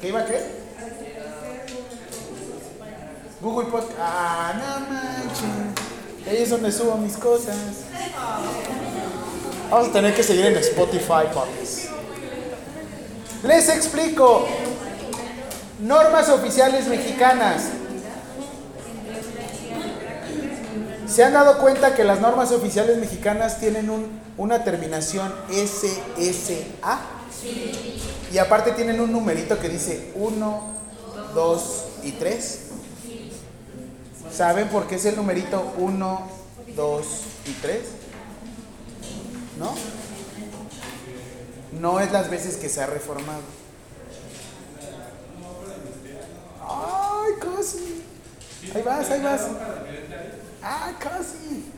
[0.00, 0.40] ¿Qué iba a qué?
[3.40, 3.98] Google Podcast.
[4.00, 6.28] Ah, no manches.
[6.28, 7.56] Ahí es donde subo mis cosas.
[9.70, 11.88] Vamos a tener que seguir en Spotify, papis.
[13.44, 14.48] Les explico.
[15.82, 17.64] Normas oficiales mexicanas.
[21.08, 27.00] ¿Se han dado cuenta que las normas oficiales mexicanas tienen un- una terminación SSA?
[28.32, 30.62] Y aparte tienen un numerito que dice 1,
[31.34, 32.60] 2 y 3.
[34.34, 36.28] ¿Saben por qué es el numerito 1,
[36.76, 37.06] 2
[37.46, 37.80] y 3?
[39.58, 39.74] ¿No?
[41.78, 43.40] No es las veces que se ha reformado.
[46.72, 48.02] ¡Ay, casi!
[48.74, 49.42] Ahí vas, ahí vas.
[50.62, 51.70] ¡Ah, casi!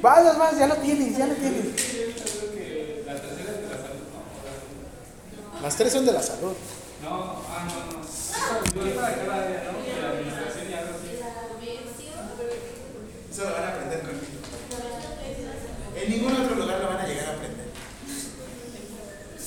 [0.00, 1.64] Vas, vas, ya lo tienes, ya lo tienes.
[5.62, 6.54] Las tres son de la salud.
[13.30, 14.26] Eso lo van a aprender conmigo.
[15.96, 17.66] En ningún otro lugar lo van a llegar a aprender.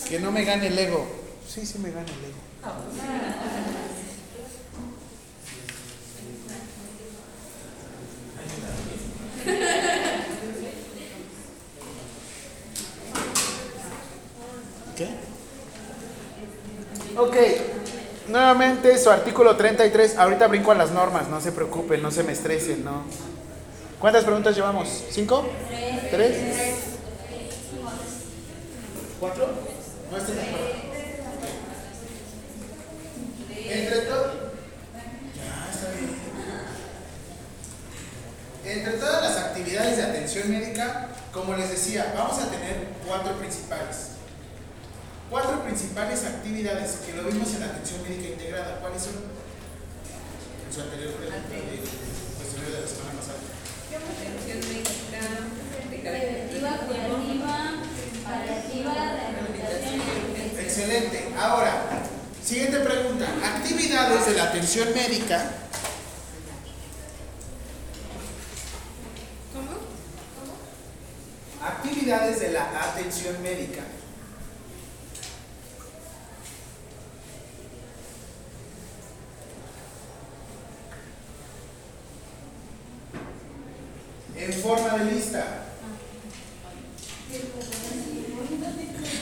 [0.08, 1.06] Que no me gane el ego.
[1.48, 2.45] Sí, sí me gana el ego.
[14.96, 15.10] ¿Qué?
[17.18, 17.36] Ok.
[18.30, 20.18] Nuevamente su artículo 33.
[20.18, 23.04] Ahorita brinco a las normas, no se preocupen, no se me estresen, ¿no?
[24.00, 24.88] ¿Cuántas preguntas llevamos?
[25.12, 25.46] ¿Cinco?
[26.10, 26.38] ¿Tres?
[29.20, 29.48] ¿Cuatro?
[30.12, 30.75] No.
[33.70, 34.52] Entre todo.
[35.36, 36.16] Ya, está bien.
[38.66, 44.10] Entre todas las actividades de atención médica, como les decía, vamos a tener cuatro principales.
[45.30, 48.80] Cuatro principales actividades que lo vimos en la atención médica integrada.
[48.80, 49.14] ¿Cuáles son?
[49.16, 51.82] En su anterior pregunta de
[52.38, 53.42] cuestionario de la semana pasada.
[53.90, 54.92] Atención médica,
[55.90, 57.56] de Preventiva, curativa,
[58.24, 60.62] paliativa, rehabilitación y urgencia.
[60.62, 61.34] Excelente.
[61.40, 61.85] Ahora,
[62.46, 63.26] siguiente pregunta.
[63.44, 65.52] Actividades de la atención médica.
[71.62, 73.82] Actividades de la atención médica.
[84.38, 85.64] En forma de lista.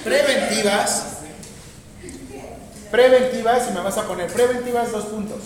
[0.03, 1.03] Preventivas.
[2.91, 5.41] Preventivas, y me vas a poner preventivas dos puntos.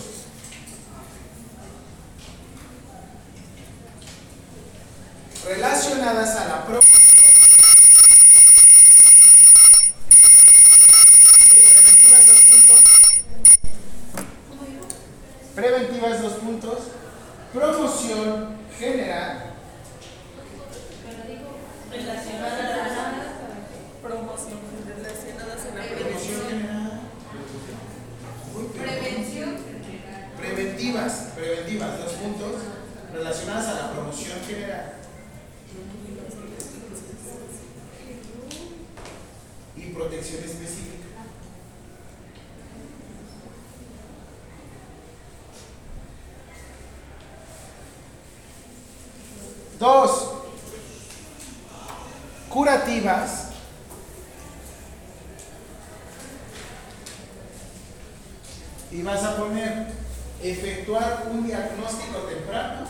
[5.46, 6.80] Relacionadas a la pro.
[6.80, 6.88] Sí,
[11.68, 12.80] Preventivas dos puntos.
[15.54, 16.78] Preventivas dos puntos.
[17.52, 19.44] Promoción general.
[24.02, 26.88] promoción relacionadas en la Promoción general.
[28.78, 29.56] prevención.
[30.38, 32.52] Preventivas, preventivas, dos puntos,
[33.12, 34.94] relacionadas a la promoción general.
[39.76, 41.08] Y protección específica.
[49.78, 50.30] Dos,
[52.48, 53.48] curativas.
[58.90, 59.98] Y vas a poner
[60.42, 62.86] efectuar un diagnóstico temprano.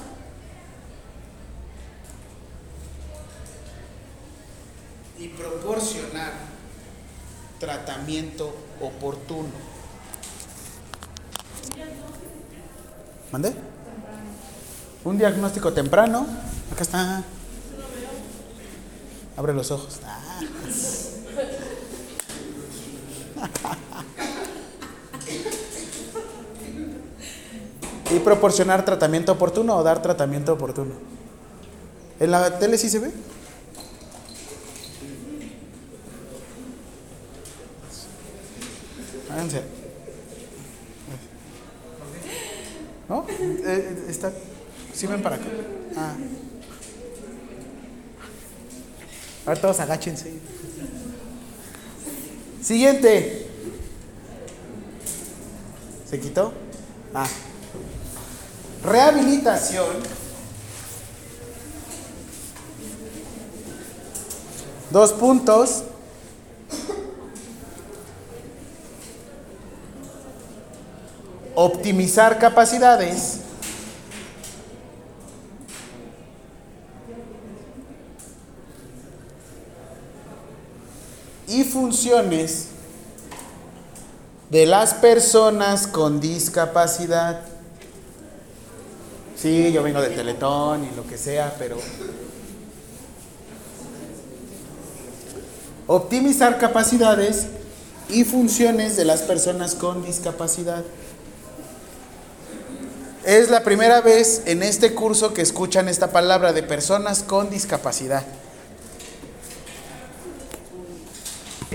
[5.19, 6.33] Y proporcionar
[7.59, 9.51] tratamiento oportuno.
[13.33, 13.53] ¿Mande?
[15.05, 16.27] Un diagnóstico temprano.
[16.73, 17.23] Acá está.
[19.37, 20.01] Abre los ojos.
[20.05, 20.25] Ah.
[28.11, 30.95] y proporcionar tratamiento oportuno o dar tratamiento oportuno.
[32.19, 33.13] ¿En la tele sí se ve?
[39.31, 39.63] Háganse.
[43.11, 43.27] ¿No?
[43.29, 44.33] Eh, está.
[44.99, 45.45] Sí ven para acá.
[45.97, 46.13] Ah.
[49.47, 50.33] A ver, todos agáchense.
[52.61, 53.47] Siguiente.
[56.11, 56.53] ¿Se quitó?
[57.15, 57.29] Ah.
[58.83, 59.87] Rehabilitación.
[64.91, 65.85] Dos puntos.
[71.55, 73.43] Optimizar capacidades.
[81.49, 82.67] Y funciones
[84.51, 87.41] de las personas con discapacidad.
[89.35, 91.79] Sí, yo vengo de Teletón y lo que sea, pero
[95.87, 97.47] optimizar capacidades
[98.11, 100.85] y funciones de las personas con discapacidad.
[103.25, 108.25] Es la primera vez en este curso que escuchan esta palabra de personas con discapacidad.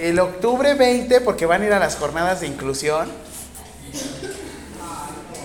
[0.03, 3.07] El octubre 20, porque van a ir a las jornadas de inclusión,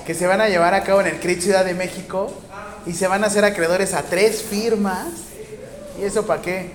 [0.05, 2.33] que se van a llevar a cabo en el CRIT Ciudad de México,
[2.85, 5.07] y se van a hacer acreedores a tres firmas.
[6.01, 6.73] ¿Y eso para qué?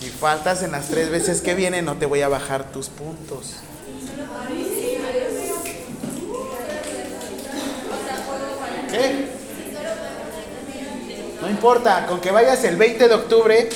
[0.00, 3.56] Si faltas en las tres veces que viene, no te voy a bajar tus puntos.
[8.90, 9.26] ¿Qué?
[11.42, 13.68] No importa, con que vayas el 20 de octubre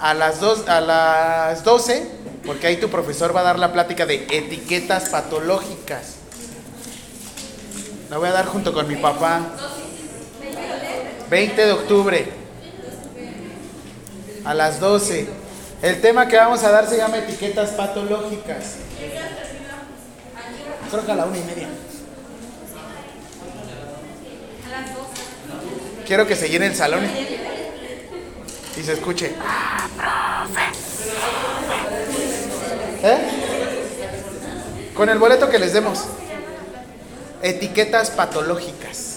[0.00, 2.15] a las, dos, a las 12,
[2.46, 6.14] porque ahí tu profesor va a dar la plática de etiquetas patológicas.
[8.08, 9.40] La voy a dar junto con mi papá.
[11.28, 12.26] 20 de octubre.
[14.44, 15.26] A las 12.
[15.82, 18.76] El tema que vamos a dar se llama etiquetas patológicas.
[20.90, 21.68] Creo que a la una y media.
[26.06, 27.04] Quiero que se llene el salón
[28.76, 29.34] y, se escuche.
[33.02, 33.18] ¿Eh?
[34.94, 36.04] Con el boleto que les demos.
[37.42, 39.16] Etiquetas patológicas.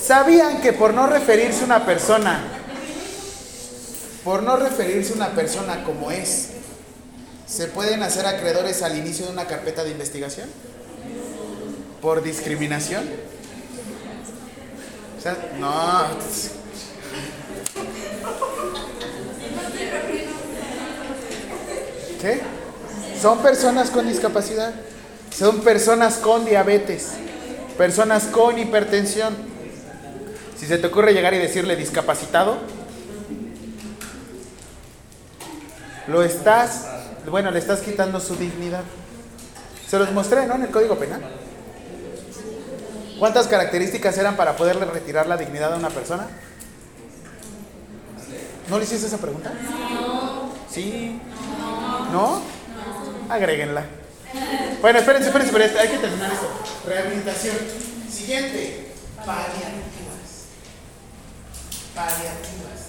[0.00, 2.42] ¿Sabían que por no referirse a una persona,
[4.24, 6.48] por no referirse a una persona como es,
[7.46, 10.48] se pueden hacer acreedores al inicio de una carpeta de investigación?
[12.00, 13.08] ¿Por discriminación?
[15.18, 16.08] O sea, no.
[22.22, 22.40] ¿Qué?
[23.20, 24.72] Son personas con discapacidad.
[25.36, 27.14] Son personas con diabetes.
[27.76, 29.34] Personas con hipertensión.
[30.56, 32.58] Si se te ocurre llegar y decirle discapacitado,
[36.06, 36.86] lo estás,
[37.28, 38.84] bueno, le estás quitando su dignidad.
[39.88, 40.54] Se los mostré, ¿no?
[40.54, 41.20] En el Código Penal.
[43.18, 46.28] ¿Cuántas características eran para poderle retirar la dignidad a una persona?
[48.68, 49.52] ¿No le hiciste esa pregunta?
[50.70, 51.20] ¿Sí?
[52.12, 52.42] ¿No?
[53.30, 53.84] Agréguenla.
[54.82, 56.48] Bueno, espérense, espérense, espérense, hay que terminar esto.
[56.86, 57.56] Rehabilitación.
[58.10, 58.92] Siguiente.
[59.16, 60.52] Paliativas.
[61.94, 62.80] Paliativas.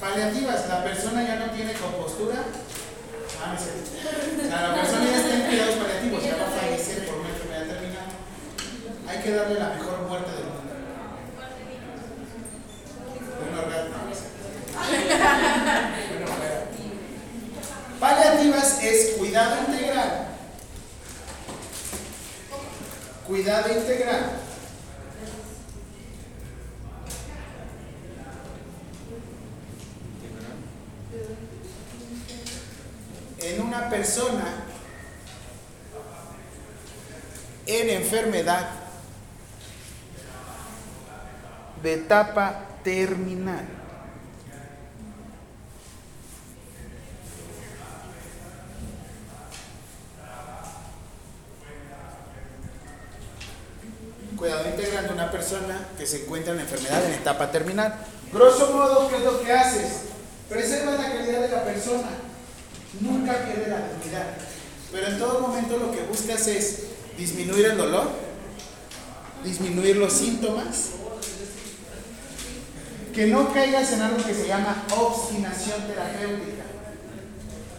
[0.00, 0.68] Paliativas.
[0.68, 2.44] La persona ya no tiene compostura.
[3.42, 3.70] Ah, no sé.
[4.48, 8.06] La persona ya está en cuidados paliativos, ya va a fallecer por una enfermedad terminal.
[9.08, 10.72] Hay que darle la mejor muerte del mundo.
[13.42, 13.96] Un orgasmo.
[18.00, 20.26] Paliativas es cuidado integral.
[23.26, 24.30] Cuidado integral.
[33.40, 34.66] En una persona
[37.66, 38.68] en enfermedad
[41.82, 43.75] de etapa terminal.
[54.36, 57.94] Cuidado integral de una persona que se encuentra en enfermedad en etapa terminal.
[58.32, 59.92] Grosso modo, ¿qué es lo que haces?
[60.48, 62.08] Preservas la calidad de la persona.
[63.00, 64.26] Nunca pierde la dignidad.
[64.92, 66.82] Pero en todo momento lo que buscas es
[67.16, 68.08] disminuir el dolor,
[69.42, 70.90] disminuir los síntomas,
[73.14, 76.64] que no caigas en algo que se llama obstinación terapéutica.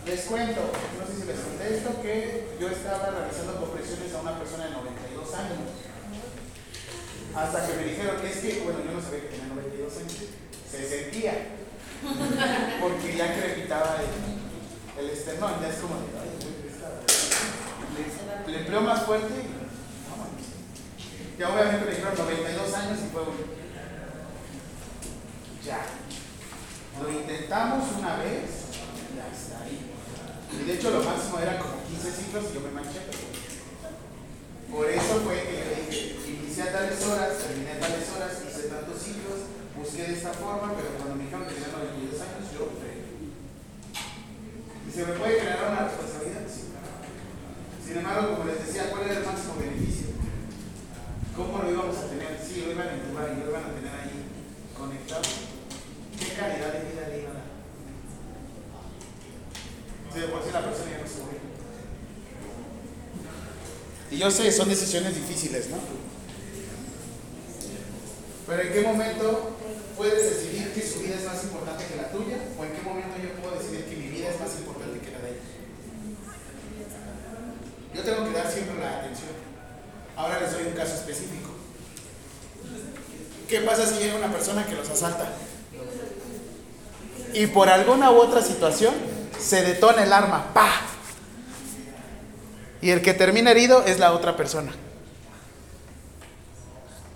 [0.08, 0.62] Les cuento,
[0.98, 4.72] no sé si les conté esto, que yo estaba realizando compresiones a una persona de
[4.72, 5.77] 92 años.
[7.38, 10.14] Hasta que me dijeron, es que, bueno, yo no sabía que tenía 92 años,
[10.72, 11.34] se sentía,
[12.82, 16.30] porque ya crepitaba el, el esternón, ya es como, de, ay,
[18.48, 19.34] le, le empleó más fuerte.
[21.38, 23.22] Ya obviamente me dijeron 92 años y fue
[25.64, 25.86] ya.
[27.00, 28.50] Lo intentamos una vez
[29.14, 29.92] y hasta ahí.
[30.52, 33.27] Y de hecho lo máximo era como 15 ciclos y yo me manché.
[34.72, 38.68] Por eso fue que yo dije, inicié a tales horas, terminé a tales horas, hice
[38.68, 42.68] tantos ciclos, busqué de esta forma, pero cuando me dijeron que tenía 92 años, yo
[42.76, 43.08] frené.
[44.84, 46.44] ¿Y se me puede generar una responsabilidad?
[46.52, 46.68] Sí.
[47.86, 50.08] Sin embargo, como les decía, ¿cuál era el máximo beneficio?
[51.36, 52.36] ¿Cómo lo íbamos a tener?
[52.44, 54.28] Sí, lo iban a intubar y lo iban a tener ahí
[54.76, 55.24] conectado.
[56.20, 57.56] ¿Qué calidad de vida le iban a dar?
[60.12, 61.48] Sí, de por sí la persona ya no se muere.
[64.18, 65.78] Yo sé, son decisiones difíciles, ¿no?
[68.48, 69.58] Pero ¿en qué momento
[69.96, 72.38] puedes decidir que su vida es más importante que la tuya?
[72.58, 75.20] ¿O en qué momento yo puedo decidir que mi vida es más importante que la
[75.20, 75.40] de ella?
[77.94, 79.30] Yo tengo que dar siempre la atención.
[80.16, 81.52] Ahora les doy un caso específico.
[83.48, 85.32] ¿Qué pasa si llega una persona que los asalta?
[87.34, 88.96] Y por alguna u otra situación
[89.40, 90.54] se detona el arma.
[90.54, 90.87] ¡Pah!
[92.82, 94.72] Y el que termina herido es la otra persona.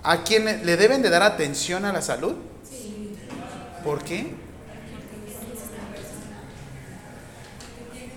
[0.04, 2.36] ¿A quién le- deben de dar atención a la salud?
[3.84, 4.34] ¿Por qué?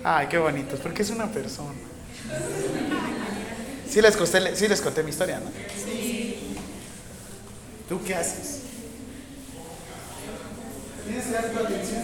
[0.03, 1.73] Ay, qué bonitos, porque es una persona.
[3.89, 5.49] Sí les, conté, sí les conté mi historia, ¿no?
[7.89, 8.61] ¿Tú qué haces?
[11.07, 12.03] Tienes que dar tu atención.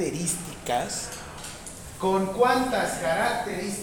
[0.00, 1.08] características?
[1.98, 3.79] ¿Con cuántas características?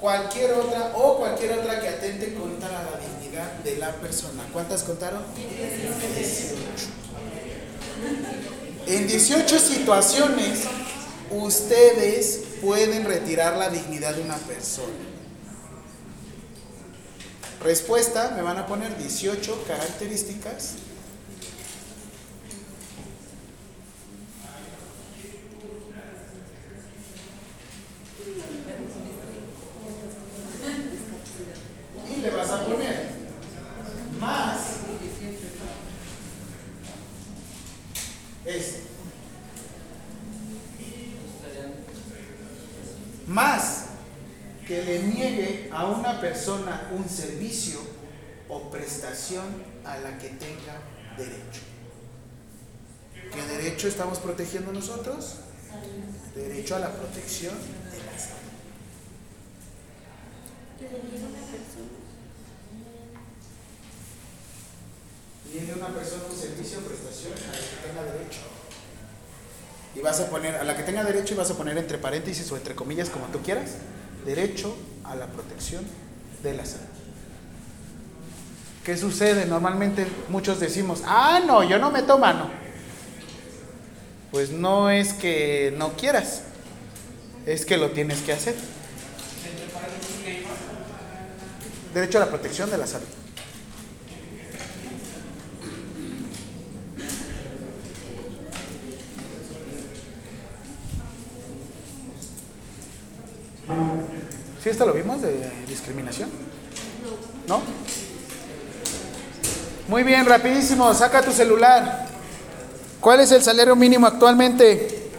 [0.00, 4.44] Cualquier otra o cualquier otra que atente contra la dignidad de la persona.
[4.52, 5.22] ¿Cuántas contaron?
[5.36, 6.56] 18.
[8.86, 10.60] En 18 situaciones
[11.30, 15.10] ustedes pueden retirar la dignidad de una persona.
[17.62, 20.76] Respuesta, me van a poner 18 características.
[32.10, 33.10] Y le vas a poner
[34.18, 34.58] más
[38.44, 38.80] este.
[43.26, 43.86] Más
[44.66, 47.80] que le niegue a una persona un servicio
[48.48, 48.70] o
[49.84, 50.80] a la que tenga
[51.16, 51.60] derecho.
[53.32, 55.36] ¿Qué derecho estamos protegiendo nosotros?
[56.34, 58.40] Derecho a la protección de la salud.
[65.60, 68.40] A una persona un servicio o prestación a la que tenga derecho.
[69.94, 72.50] Y vas a poner, a la que tenga derecho, y vas a poner entre paréntesis
[72.50, 73.70] o entre comillas, como tú quieras,
[74.24, 75.84] derecho a la protección
[76.42, 76.89] de la salud.
[78.84, 79.44] ¿Qué sucede?
[79.44, 82.50] Normalmente muchos decimos, ah, no, yo no meto mano.
[84.30, 86.42] Pues no es que no quieras,
[87.46, 88.54] es que lo tienes que hacer.
[91.92, 93.06] Derecho a la protección de la salud.
[104.62, 106.28] ¿Sí esto lo vimos de discriminación?
[107.48, 107.62] ¿No?
[109.90, 112.06] Muy bien, rapidísimo, saca tu celular.
[113.00, 115.10] ¿Cuál es el salario mínimo actualmente?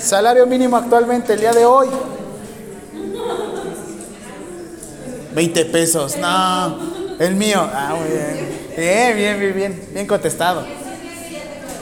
[0.00, 1.86] Salario mínimo actualmente, el día de hoy.
[5.32, 6.76] 20 pesos, no.
[7.20, 8.72] El mío, ah, muy bien.
[8.76, 10.66] Bien, bien, bien, bien, bien contestado.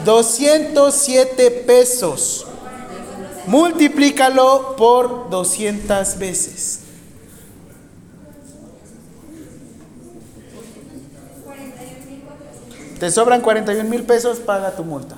[0.04, 2.46] 207 pesos.
[3.46, 6.81] Multiplícalo por 200 veces.
[13.02, 15.16] Te sobran 41 mil pesos, paga tu multa.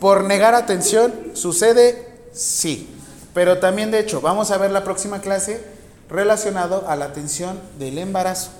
[0.00, 2.92] Por negar atención, sucede, sí.
[3.34, 5.62] Pero también, de hecho, vamos a ver la próxima clase
[6.10, 8.57] relacionado a la atención del embarazo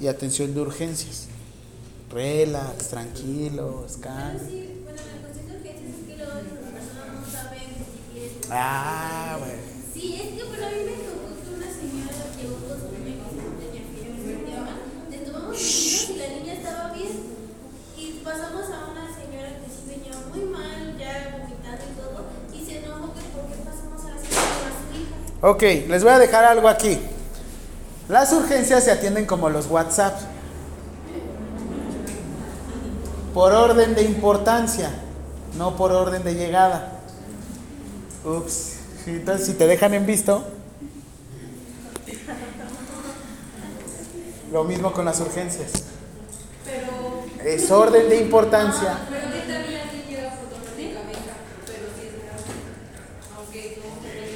[0.00, 1.28] y atención de urgencias.
[2.10, 4.40] Relax, tranquilos, calma.
[4.48, 8.40] Sí, bueno, la cuestión de urgencias es que luego las personas no saben si quieren.
[8.50, 9.62] Ah, bueno.
[9.92, 13.28] Sí, es que pero a mí me tocó que una señora llegó con su niña
[13.28, 14.74] que tenía fiebre, se llama.
[15.10, 17.14] Le tomamos medidas y la niña estaba bien.
[17.96, 22.18] Y pasamos a una señora que sí venía muy mal, ya vomitando y todo.
[22.50, 25.14] Y se enojó que por qué pasamos a la señora a su hija.
[25.46, 26.98] Ok, les voy a dejar algo aquí.
[28.10, 30.18] Las urgencias se atienden como los WhatsApp.
[33.32, 34.90] Por orden de importancia,
[35.56, 36.98] no por orden de llegada.
[38.24, 38.78] Ups.
[39.06, 40.42] Entonces, si te dejan en visto,
[44.50, 45.70] lo mismo con las urgencias.
[46.64, 48.98] Pero, Es orden de importancia.
[49.08, 49.30] pero no.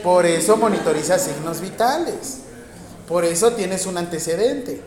[0.04, 2.43] Por eso monitoriza signos vitales.
[3.08, 4.80] Por eso tienes un antecedente.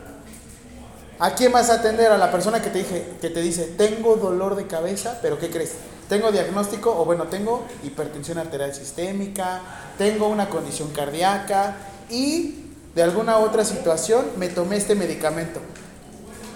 [1.20, 2.12] ¿A quién vas a atender?
[2.12, 5.50] A la persona que te, dije, que te dice, tengo dolor de cabeza, pero ¿qué
[5.50, 5.72] crees?
[6.08, 9.60] Tengo diagnóstico, o bueno, tengo hipertensión arterial sistémica,
[9.98, 11.76] tengo una condición cardíaca
[12.08, 12.64] y
[12.94, 15.60] de alguna otra situación me tomé este medicamento.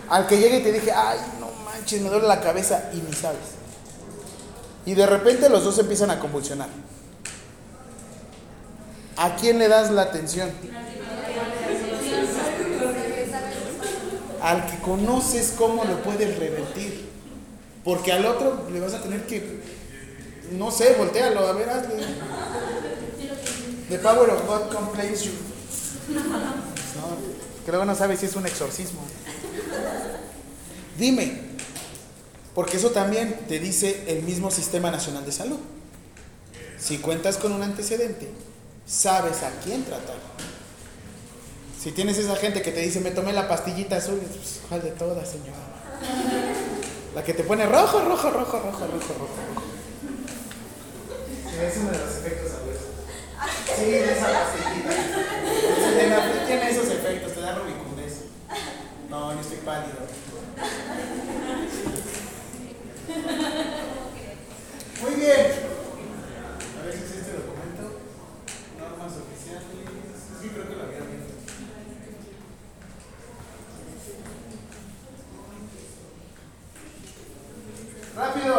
[0.08, 3.12] Al que llegue y te dije, ay, no manches, me duele la cabeza y ni
[3.12, 3.40] sabes.
[4.86, 6.68] Y de repente los dos empiezan a convulsionar.
[9.16, 10.50] ¿A quién le das la atención?
[14.42, 17.08] Al que conoces cómo lo puedes revertir.
[17.84, 19.60] Porque al otro le vas a tener que,
[20.52, 22.04] no sé, voltealo, a ver, hazle.
[23.88, 25.32] The power of God complains you.
[26.12, 26.22] No,
[27.64, 29.00] que luego no sabes si es un exorcismo.
[30.98, 31.40] Dime,
[32.54, 35.58] porque eso también te dice el mismo Sistema Nacional de Salud.
[36.78, 38.28] Si cuentas con un antecedente,
[38.86, 40.16] sabes a quién tratar.
[41.82, 44.92] Si tienes esa gente que te dice, me tomé la pastillita azul, pues, ¿cuál de
[44.92, 45.58] todas, señora?
[47.12, 49.28] La que te pone rojo, rojo, rojo, rojo, rojo, rojo.
[51.60, 52.86] Es uno de los efectos adversos.
[53.76, 54.90] Sí, esa pastillita.
[56.46, 58.26] Tiene esos efectos, te da rubicundez.
[59.10, 60.06] No, yo estoy pálido.
[65.02, 65.46] Muy bien.
[66.80, 67.98] A ver si es este documento.
[68.78, 69.66] Normas oficiales.
[70.40, 71.11] Sí, creo que lo había
[78.30, 78.51] visto.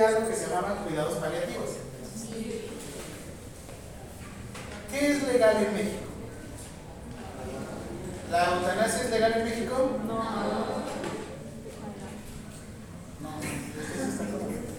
[0.00, 1.68] De algo que se llamaban cuidados paliativos?
[4.90, 6.04] ¿Qué es legal en México?
[8.30, 9.98] ¿La eutanasia es legal en México?
[10.06, 10.14] No.
[13.20, 14.70] No, es que eso está todo complicado.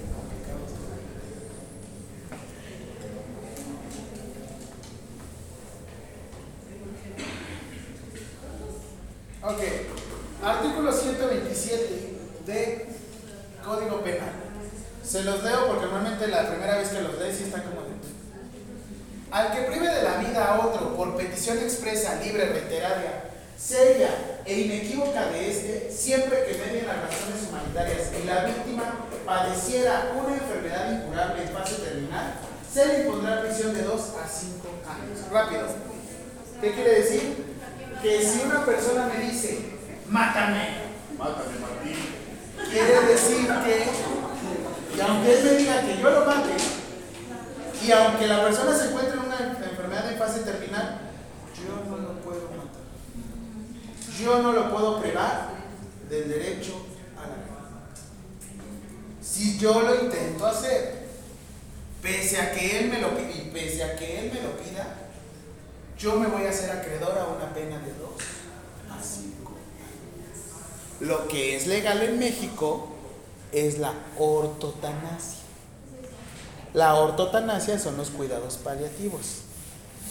[9.43, 9.61] Ok,
[10.43, 12.17] artículo 127
[12.47, 12.88] de
[13.63, 14.30] Código Penal.
[15.12, 17.91] Se los leo porque normalmente la primera vez que los lees sí está como de...
[19.30, 23.26] Al que prive de la vida a otro por petición expresa, libre, reiteraria,
[23.57, 28.84] seria e inequívoca de este, siempre que medien las razones humanitarias y la víctima
[29.26, 32.36] padeciera una enfermedad incurable en fase terminal,
[32.74, 35.30] se le impondrá prisión de 2 a 5 años.
[35.30, 35.68] Rápido.
[36.62, 37.57] ¿Qué quiere decir?
[38.01, 39.59] Que si una persona me dice,
[40.07, 40.70] mátame,
[41.18, 41.97] mátame, Martín,
[42.72, 44.11] quiere decir que,
[45.02, 46.52] y aunque él me diga que yo lo mate,
[47.84, 49.38] y aunque la persona se encuentre en una
[49.68, 50.99] enfermedad en fase terminal,
[51.56, 52.82] yo no lo puedo matar.
[54.20, 55.49] Yo no lo puedo privar
[56.08, 56.86] del derecho
[57.18, 57.26] a
[59.24, 61.08] Si yo lo intento hacer,
[62.04, 64.86] pese a que él me lo pida, y pese a que él me lo pida,
[65.97, 68.10] yo me voy a hacer acreedor a una pena de 2
[68.91, 70.99] a 5 años.
[70.99, 72.91] Lo que es legal en México
[73.52, 75.41] es la ortotanasia.
[76.74, 79.41] La ortotanasia son los cuidados paliativos.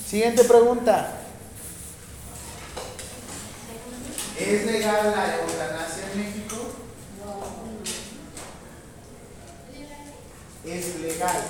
[0.07, 1.17] Siguiente pregunta.
[4.39, 6.57] ¿Es legal la eutanasia en México?
[10.65, 11.43] Es legal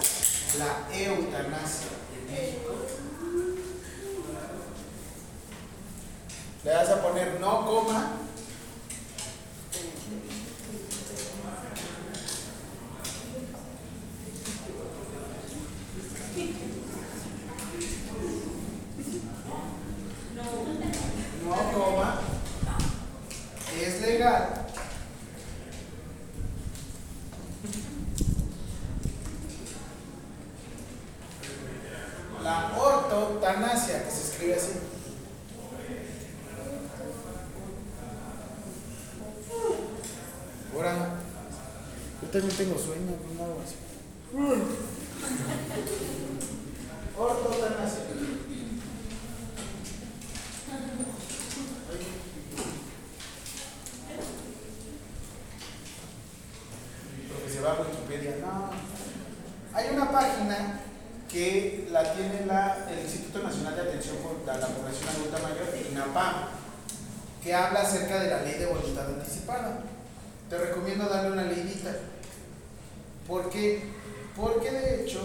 [0.59, 2.75] la eutanasia en México.
[6.63, 8.30] Le vas a poner no coma.
[21.45, 22.21] No coma.
[23.81, 24.67] Es legal.
[32.45, 34.73] La ortotanasia, que se escribe así.
[40.73, 40.95] Ahora,
[42.23, 45.00] yo también tengo sueño, no hago así.
[57.29, 58.37] Porque se va a Wikipedia.
[58.41, 58.71] No.
[59.75, 60.81] Hay una página
[61.31, 64.17] que la tiene la, el Instituto Nacional de Atención
[64.49, 66.35] a la Población Adulta Mayor, INAPAM,
[67.43, 69.81] que habla acerca de la ley de voluntad anticipada.
[70.49, 71.95] Te recomiendo darle una leidita.
[73.27, 74.00] ¿Por qué?
[74.41, 75.21] Porque de hecho,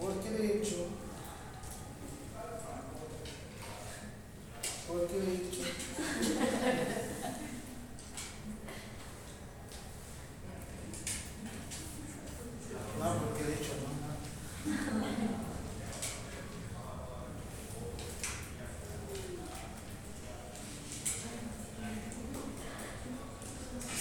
[0.00, 0.86] porque de hecho,
[4.86, 5.62] porque de hecho,
[13.00, 15.50] no, porque de hecho no, no.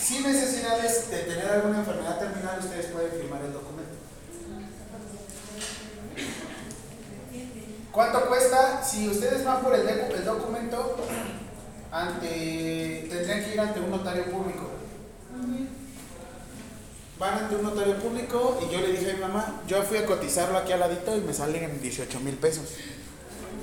[0.09, 3.93] Sin necesidades de tener alguna enfermedad terminal, ustedes pueden firmar el documento.
[7.91, 8.83] ¿Cuánto cuesta?
[8.99, 10.97] Si ustedes van por el, docu- el documento,
[11.89, 14.67] ante, tendrían que ir ante un notario público.
[17.17, 20.05] Van ante un notario público y yo le dije a mi mamá, yo fui a
[20.05, 22.65] cotizarlo aquí al ladito y me salen en 18 mil pesos.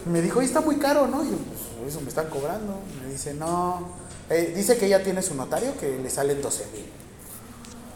[0.07, 1.22] Me dijo, "Y está muy caro, ¿no?
[1.22, 1.37] Y yo,
[1.78, 2.80] pues eso me están cobrando.
[3.03, 3.89] Me dice, no.
[4.30, 6.87] Eh, dice que ella tiene su notario que le salen 12 mil.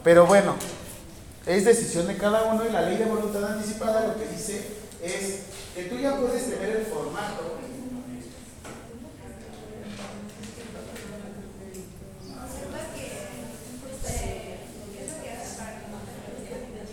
[0.05, 0.57] Pero bueno,
[1.47, 4.63] es decisión de cada uno y la ley de voluntad anticipada lo que dice
[5.03, 5.41] es
[5.75, 7.59] que tú ya puedes tener el formato.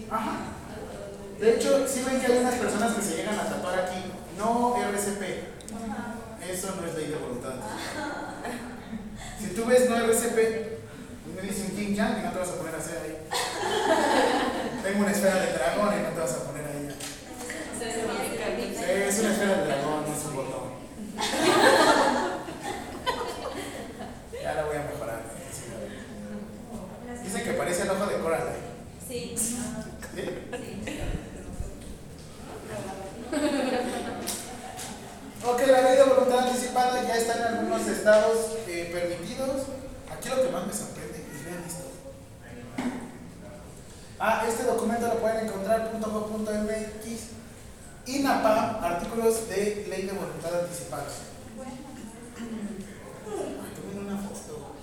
[0.10, 0.38] Ajá.
[1.40, 4.76] De hecho, sí ven que hay unas personas que se llegan a tatuar aquí, no
[4.78, 5.24] RCP.
[6.50, 7.54] Eso no es ley de voluntad.
[9.40, 10.38] Si tú ves no RCP,
[11.28, 13.18] y me dicen King Yang y no te vas a poner a hacer ahí.
[14.84, 16.90] Tengo una esfera de dragón y no te vas a poner ahí.
[17.80, 20.68] Sí, es una esfera de dragón, no es un botón.
[24.42, 25.22] Ya la voy a mejorar.
[27.24, 28.68] Dicen que parece el ojo de Coraline.
[29.08, 29.36] Sí.
[29.38, 30.24] ¿Sí?
[35.46, 39.64] Ok, la ley de voluntad anticipada ya está en algunos estados eh, permitidos.
[40.12, 41.84] Aquí lo que más me sorprende es vean esto.
[44.20, 47.06] Ah, este documento lo pueden encontrar en .go.mx
[48.08, 51.04] INAPAM, artículos de ley de voluntad anticipada.
[52.40, 54.74] Ay, tomen una foto.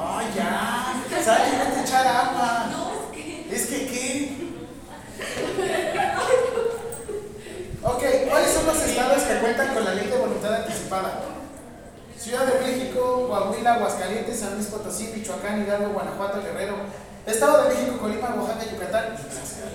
[0.00, 1.22] Ay, ya.
[1.24, 2.66] ¿Sabes que no te echar agua?
[2.72, 3.54] No, es que.
[3.54, 4.46] Es que qué.
[7.82, 11.20] Ok, ¿cuáles son los estados que cuentan con la ley de voluntad anticipada?
[12.18, 16.76] Ciudad de México, Coahuila, Aguascalientes, San Luis Potosí, Michoacán, Hidalgo, Guanajuato, Guerrero,
[17.24, 19.70] Estado de México, Colima, Oaxaca, Yucatán y Tlaxcala.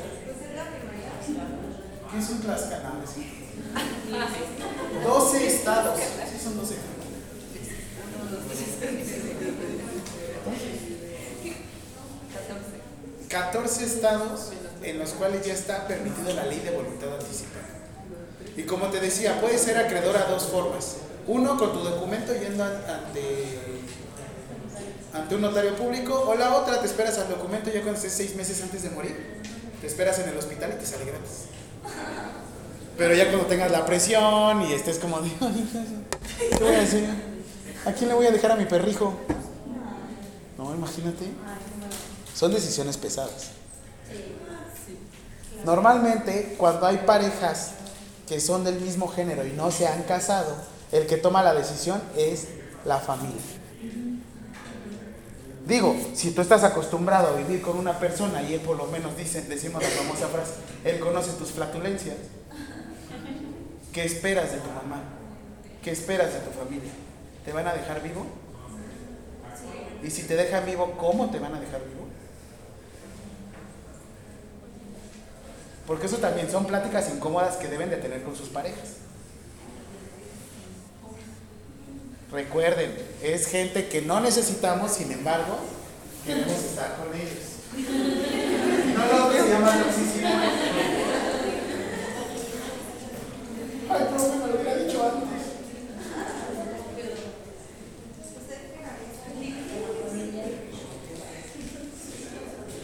[2.12, 2.90] ¿Qué es un Tlaxcala?
[2.90, 5.98] No, es- 12 estados.
[5.98, 6.76] Sí, son 12.
[13.32, 14.50] 14 estados
[14.84, 17.66] en los cuales ya está permitida la ley de voluntad anticipada.
[18.58, 20.98] Y como te decía, puede ser acreedor a dos formas.
[21.28, 23.60] Uno, con tu documento yendo an- ante,
[25.14, 28.36] ante un notario público, o la otra, te esperas al documento ya cuando estés seis
[28.36, 29.40] meses antes de morir.
[29.80, 31.46] Te esperas en el hospital y te sale gratis.
[32.98, 35.30] Pero ya cuando tengas la presión y estés como de,
[36.58, 37.90] ¿qué a?
[37.90, 39.14] ¿A quién le voy a dejar a mi perrijo?
[40.58, 41.26] No, imagínate.
[42.34, 43.52] Son decisiones pesadas.
[45.66, 47.72] Normalmente, cuando hay parejas
[48.28, 50.56] que son del mismo género y no se han casado,
[50.92, 52.48] el que toma la decisión es
[52.86, 53.42] la familia.
[55.66, 59.16] Digo, si tú estás acostumbrado a vivir con una persona y él por lo menos
[59.16, 60.54] dice, decimos la famosa frase,
[60.84, 62.18] él conoce tus flatulencias,
[63.94, 65.02] ¿qué esperas de tu mamá?
[65.84, 66.92] ¿Qué esperas de tu familia?
[67.46, 68.26] ¿Te van a dejar vivo?
[70.04, 72.01] Y si te dejan vivo, ¿cómo te van a dejar vivo?
[75.92, 78.92] Porque eso también son pláticas incómodas que deben de tener con sus parejas.
[82.32, 85.58] Recuerden, es gente que no necesitamos, sin embargo,
[86.26, 87.44] queremos estar con ellos.
[88.96, 90.44] No lo que se llama toxicidad.
[93.90, 95.42] Ay, profe, me lo hubiera dicho antes.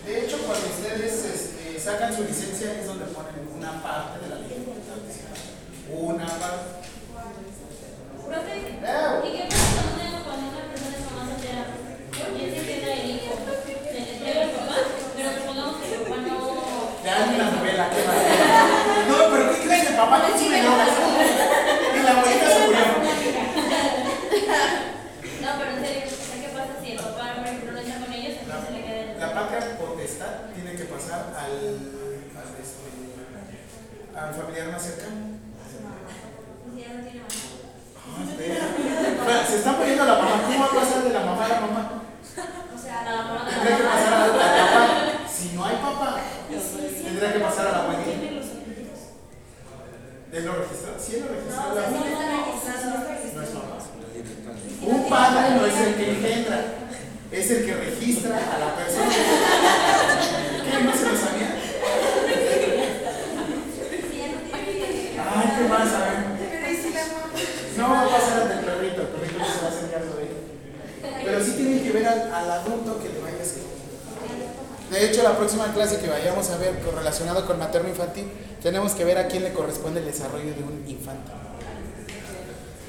[0.06, 4.36] De hecho, cuando ustedes este, sacan su licencia es donde ponen una parte de la
[4.40, 4.66] ley.
[5.92, 6.78] Una parte.
[8.28, 11.64] Profe, ¿y qué pasa cuando una, cuando una persona es mamá soltera?
[12.12, 14.78] Porque se queda el hijo, se le entrega al papá,
[15.16, 16.36] pero supongamos que el papá no...
[17.04, 18.14] Ya hay una novela, qué va.
[19.08, 19.86] No, pero ¿qué crees?
[19.92, 20.90] El papá consume drogas.
[20.92, 22.86] Y la abuelita se murió.
[25.44, 28.36] No, pero en serio, ¿qué pasa si el papá, por ejemplo, no está con ellos,
[28.40, 29.20] entonces se le queda el...
[29.20, 31.52] La patria potestad tiene que pasar al,
[32.36, 32.92] al, este,
[34.20, 35.40] al familiar más cercano.
[35.64, 37.32] Si ya no tiene mamá.
[38.08, 38.66] Ah, espera.
[39.48, 40.44] Se está poniendo la mamá.
[40.48, 41.84] ¿Cómo va a pasar de la mamá a la mamá?
[42.76, 44.84] O sea, la mamá de Tendría que pasar al, al papá.
[45.28, 46.10] Si no hay papá,
[47.04, 48.12] tendría que pasar a la abuelita.
[50.34, 50.94] ¿Él lo registró?
[51.00, 51.76] Sí, él lo registró.
[51.76, 53.78] la No es papá.
[54.82, 56.60] Un padre no es el que engendra,
[57.32, 59.10] es el que registra a la persona.
[59.10, 60.84] ¿Qué?
[60.84, 61.50] ¿No se lo sabía?
[65.30, 65.94] Ay, ¿qué más?
[65.94, 66.18] A ver.
[67.78, 70.16] No va a pasar al del perrito, el perrito no se va a hacer cargo
[70.16, 70.30] de él.
[71.24, 74.94] Pero sí tienen ver al, adulto que le vaya a.
[74.94, 78.32] De hecho, la próxima clase que vayamos a ver relacionado con materno infantil,
[78.62, 81.32] tenemos que ver a quién le corresponde el desarrollo de un infante.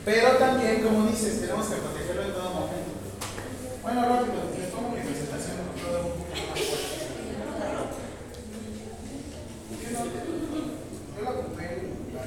[0.04, 2.92] Pero también, como dices, tenemos que protegerlo en todo momento.
[3.82, 6.88] Bueno, rápido, les pongo mi presentación todo un poco más fuerte.
[9.82, 10.04] Yo no-
[11.16, 12.22] yo la compré en la-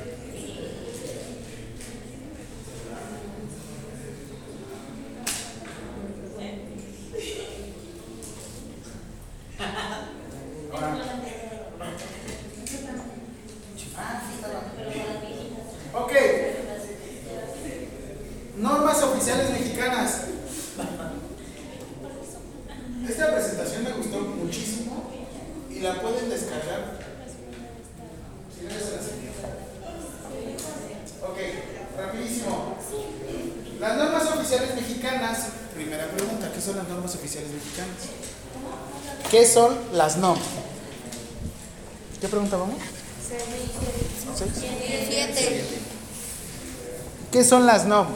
[10.73, 10.97] Ahora.
[13.97, 16.03] Ah, sí estaba.
[16.03, 16.11] Ok.
[18.57, 20.21] Normas oficiales mexicanas.
[23.07, 25.11] Esta presentación me gustó muchísimo
[25.69, 26.99] y la pueden descargar.
[28.55, 29.31] Si no, ya se las envío.
[31.23, 31.37] Ok,
[31.97, 32.77] rapidísimo.
[33.79, 35.47] Las normas oficiales mexicanas.
[35.75, 37.97] Primera pregunta, ¿qué son las normas oficiales mexicanas?
[39.31, 40.37] ¿Qué son las NOM?
[42.19, 42.77] ¿Qué pregunta vamos?
[43.27, 44.51] ¿Seis?
[45.09, 45.65] Siete.
[47.31, 48.07] ¿Qué son las NOM?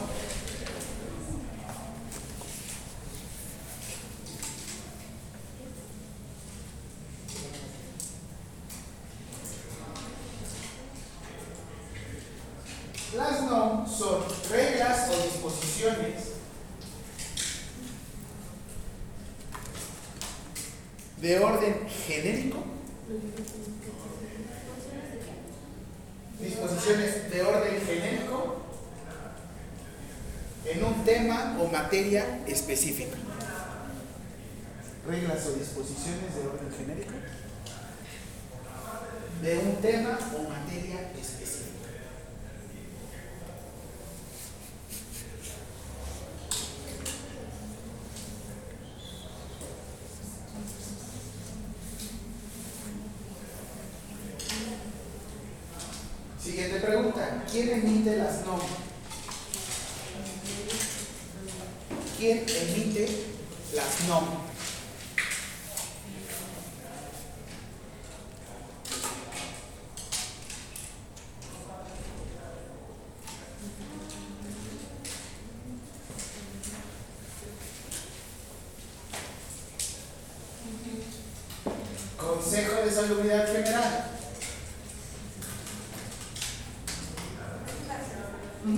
[88.66, 88.68] Y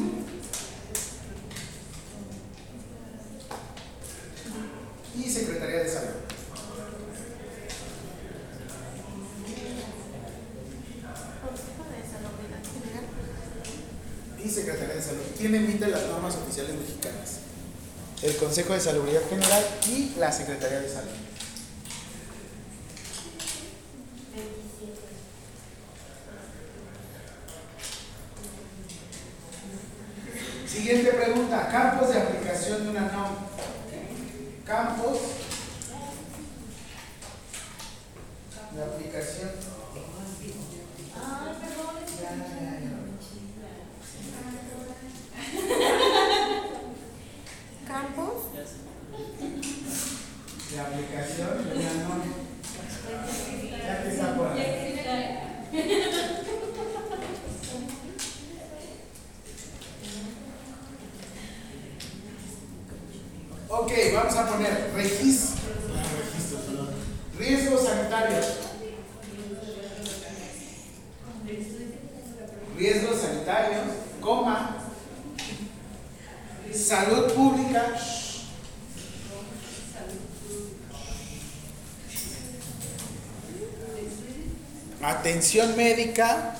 [5.30, 6.10] Secretaría de Salud.
[14.44, 15.22] Y Secretaría de Salud.
[15.38, 17.38] ¿Quién emite las normas oficiales mexicanas?
[18.22, 21.08] El Consejo de Salubridad General y la Secretaría de Salud.
[85.38, 86.56] Atención médica.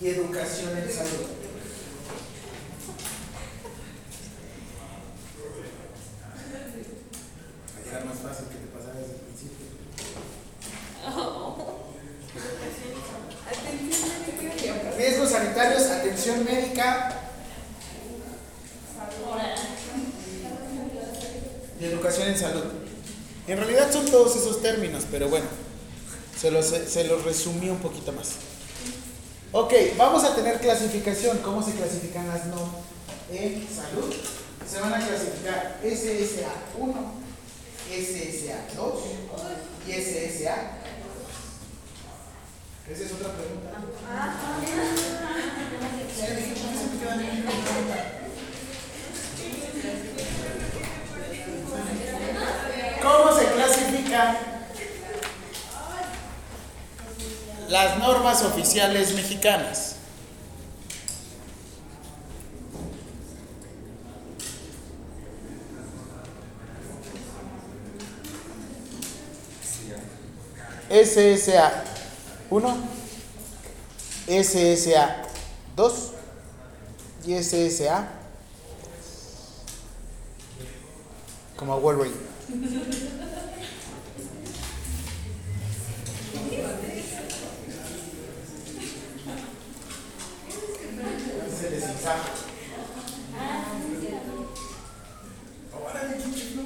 [0.00, 1.26] Y educación en salud.
[7.90, 9.66] Era más fácil que te pasara desde el principio.
[14.96, 17.20] Riesgos sanitarios, atención médica.
[21.80, 22.64] Y educación en salud.
[23.46, 25.46] En realidad son todos esos términos, pero bueno,
[26.38, 28.32] se los, se los resumí un poquito más.
[29.52, 31.38] Ok, vamos a tener clasificación.
[31.38, 32.84] ¿Cómo se clasifican las normas
[33.32, 34.12] en salud?
[34.68, 36.94] Se van a clasificar SSA 1,
[37.90, 38.94] SSA 2
[39.88, 40.54] y SSA.
[42.90, 43.70] Esa es otra pregunta.
[59.14, 59.96] Mexicanas?
[70.88, 71.84] SSA
[72.50, 72.76] 1,
[74.28, 75.16] SSA
[75.76, 76.10] 2
[77.26, 78.08] y SSA
[81.56, 82.16] como Wolverine.
[91.60, 92.16] Se desinfla.
[95.84, 96.62] Órale, chiquito.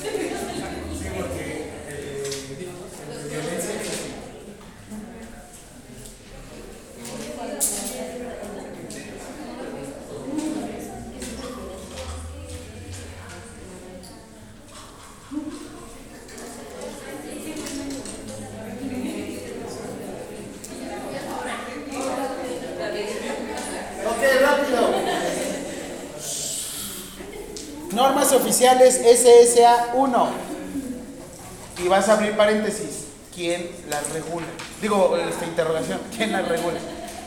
[0.00, 1.44] Sí, porque
[1.88, 2.68] eh,
[3.28, 3.74] violencia
[24.06, 24.80] Ok, rápido.
[27.92, 28.32] Normas
[28.88, 30.30] oficiales SSA 1.
[31.84, 33.06] Y vas a abrir paréntesis.
[33.34, 34.46] ¿Quién las regula?
[34.80, 36.00] Digo, esta interrogación.
[36.16, 36.78] ¿Quién las regula?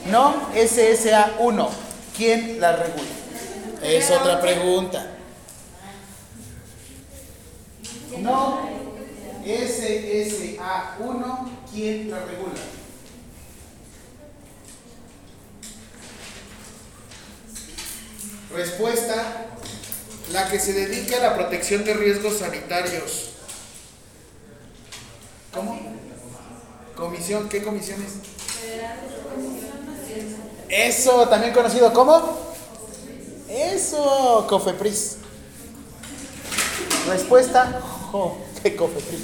[0.09, 1.69] No SSA 1.
[2.17, 3.09] ¿Quién las regula?
[3.83, 5.07] Es otra pregunta.
[8.19, 8.59] No
[9.45, 11.51] SSA 1.
[11.71, 12.59] ¿Quién la regula?
[18.53, 19.40] Respuesta,
[20.33, 23.31] la que se dedique a la protección de riesgos sanitarios.
[25.53, 25.79] ¿Cómo?
[26.95, 28.13] Comisión, ¿qué comisión es?
[30.69, 32.39] Eso, también conocido como.
[33.49, 35.17] Eso, Cofepris.
[37.07, 37.81] Respuesta,
[38.11, 39.21] jo, ¿qué Cofepris?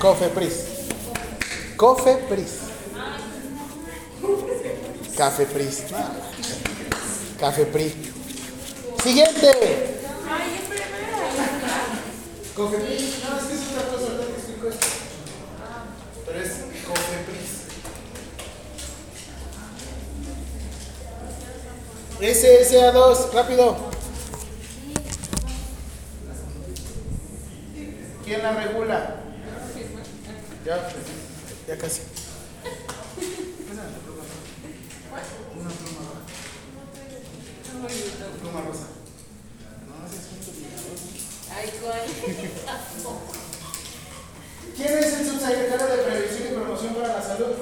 [0.00, 0.64] Cofepris.
[1.76, 2.50] Cofepris.
[5.16, 5.82] Cafepris.
[7.72, 8.15] Pri.
[9.06, 10.00] Siguiente.
[12.56, 13.22] Cofepris.
[13.22, 14.86] No, es que es otra cosa, ahorita te explico esto.
[16.26, 16.50] Pero es
[16.88, 17.52] Cofepris.
[22.18, 23.76] SSA2, rápido.
[28.24, 29.20] ¿Quién la regula?
[30.64, 30.88] Ya,
[31.68, 32.00] ya casi.
[33.70, 33.82] Una.
[38.40, 38.95] Pluma rosa.
[44.76, 47.54] ¿Quién es el subsecretario de Prevención y Promoción para la Salud?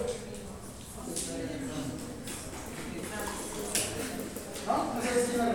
[4.66, 4.94] ¿No?
[4.94, 5.54] ¿No sabes quién la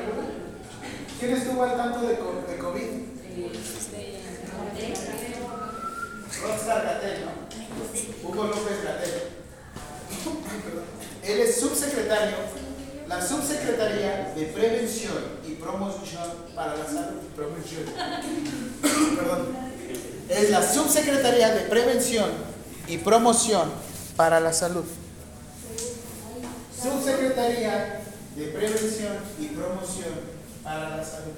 [1.19, 3.09] ¿Quién estuvo al tanto de, de COVID?
[6.41, 8.29] Rockstar Gatel, ¿no?
[8.29, 9.23] Hugo López Gatel.
[11.23, 12.37] Él es subsecretario
[13.09, 17.17] la Subsecretaría de Prevención y Promoción para la Salud.
[17.35, 17.85] Promoción.
[19.17, 19.47] Perdón.
[20.29, 22.29] Es la Subsecretaría de Prevención
[22.87, 23.71] y Promoción
[24.15, 24.85] para la Salud.
[26.79, 28.01] Subsecretaría
[28.35, 30.13] de Prevención y Promoción
[30.63, 31.33] para la Salud.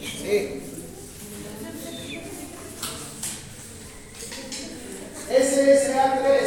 [0.00, 0.59] Sí.
[6.00, 6.39] sangre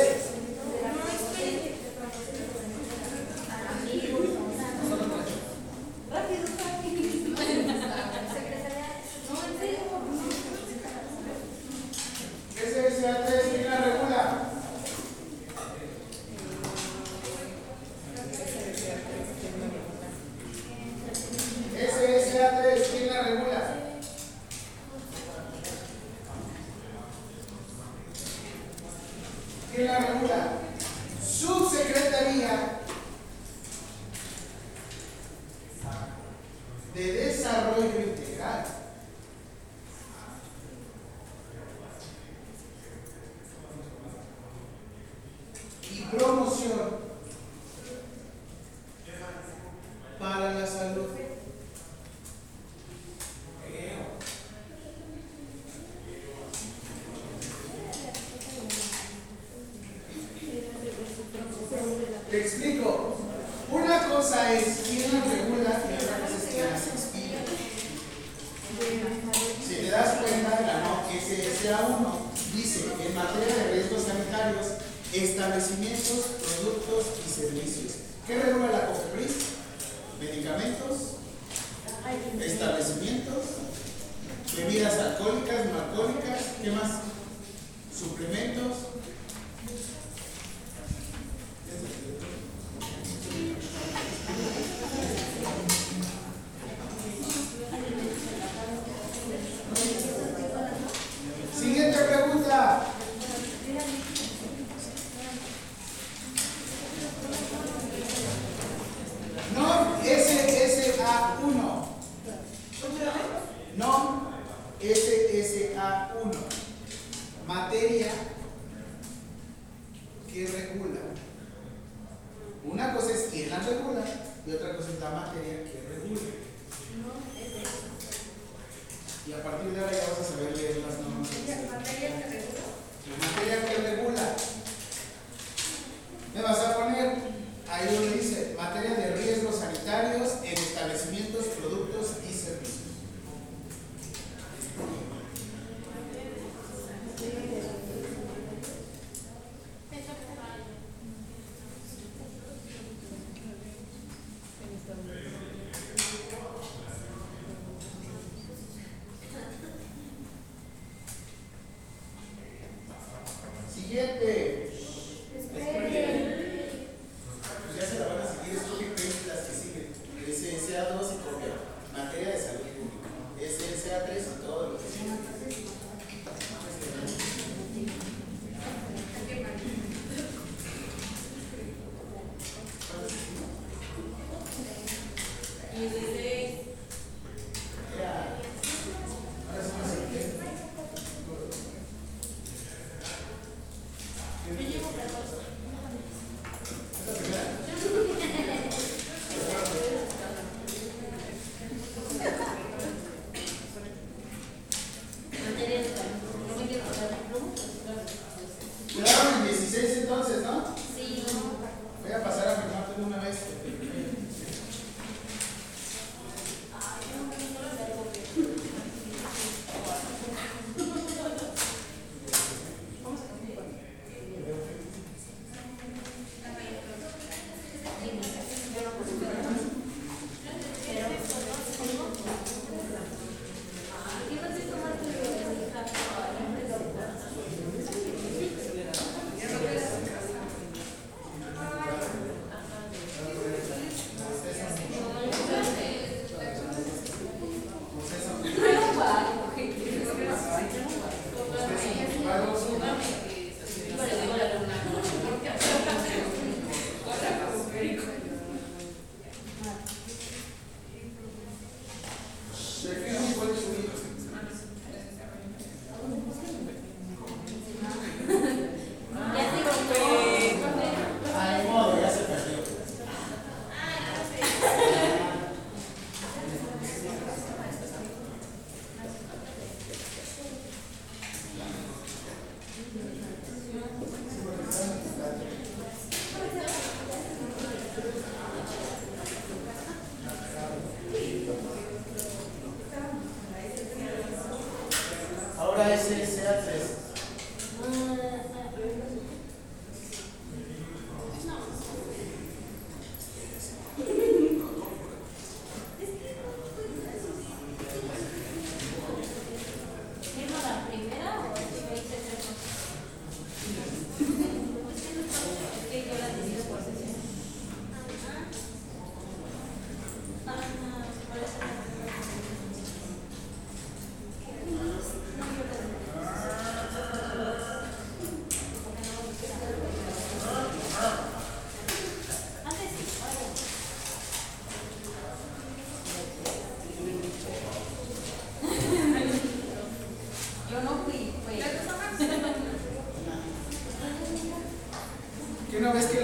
[345.93, 346.22] vez que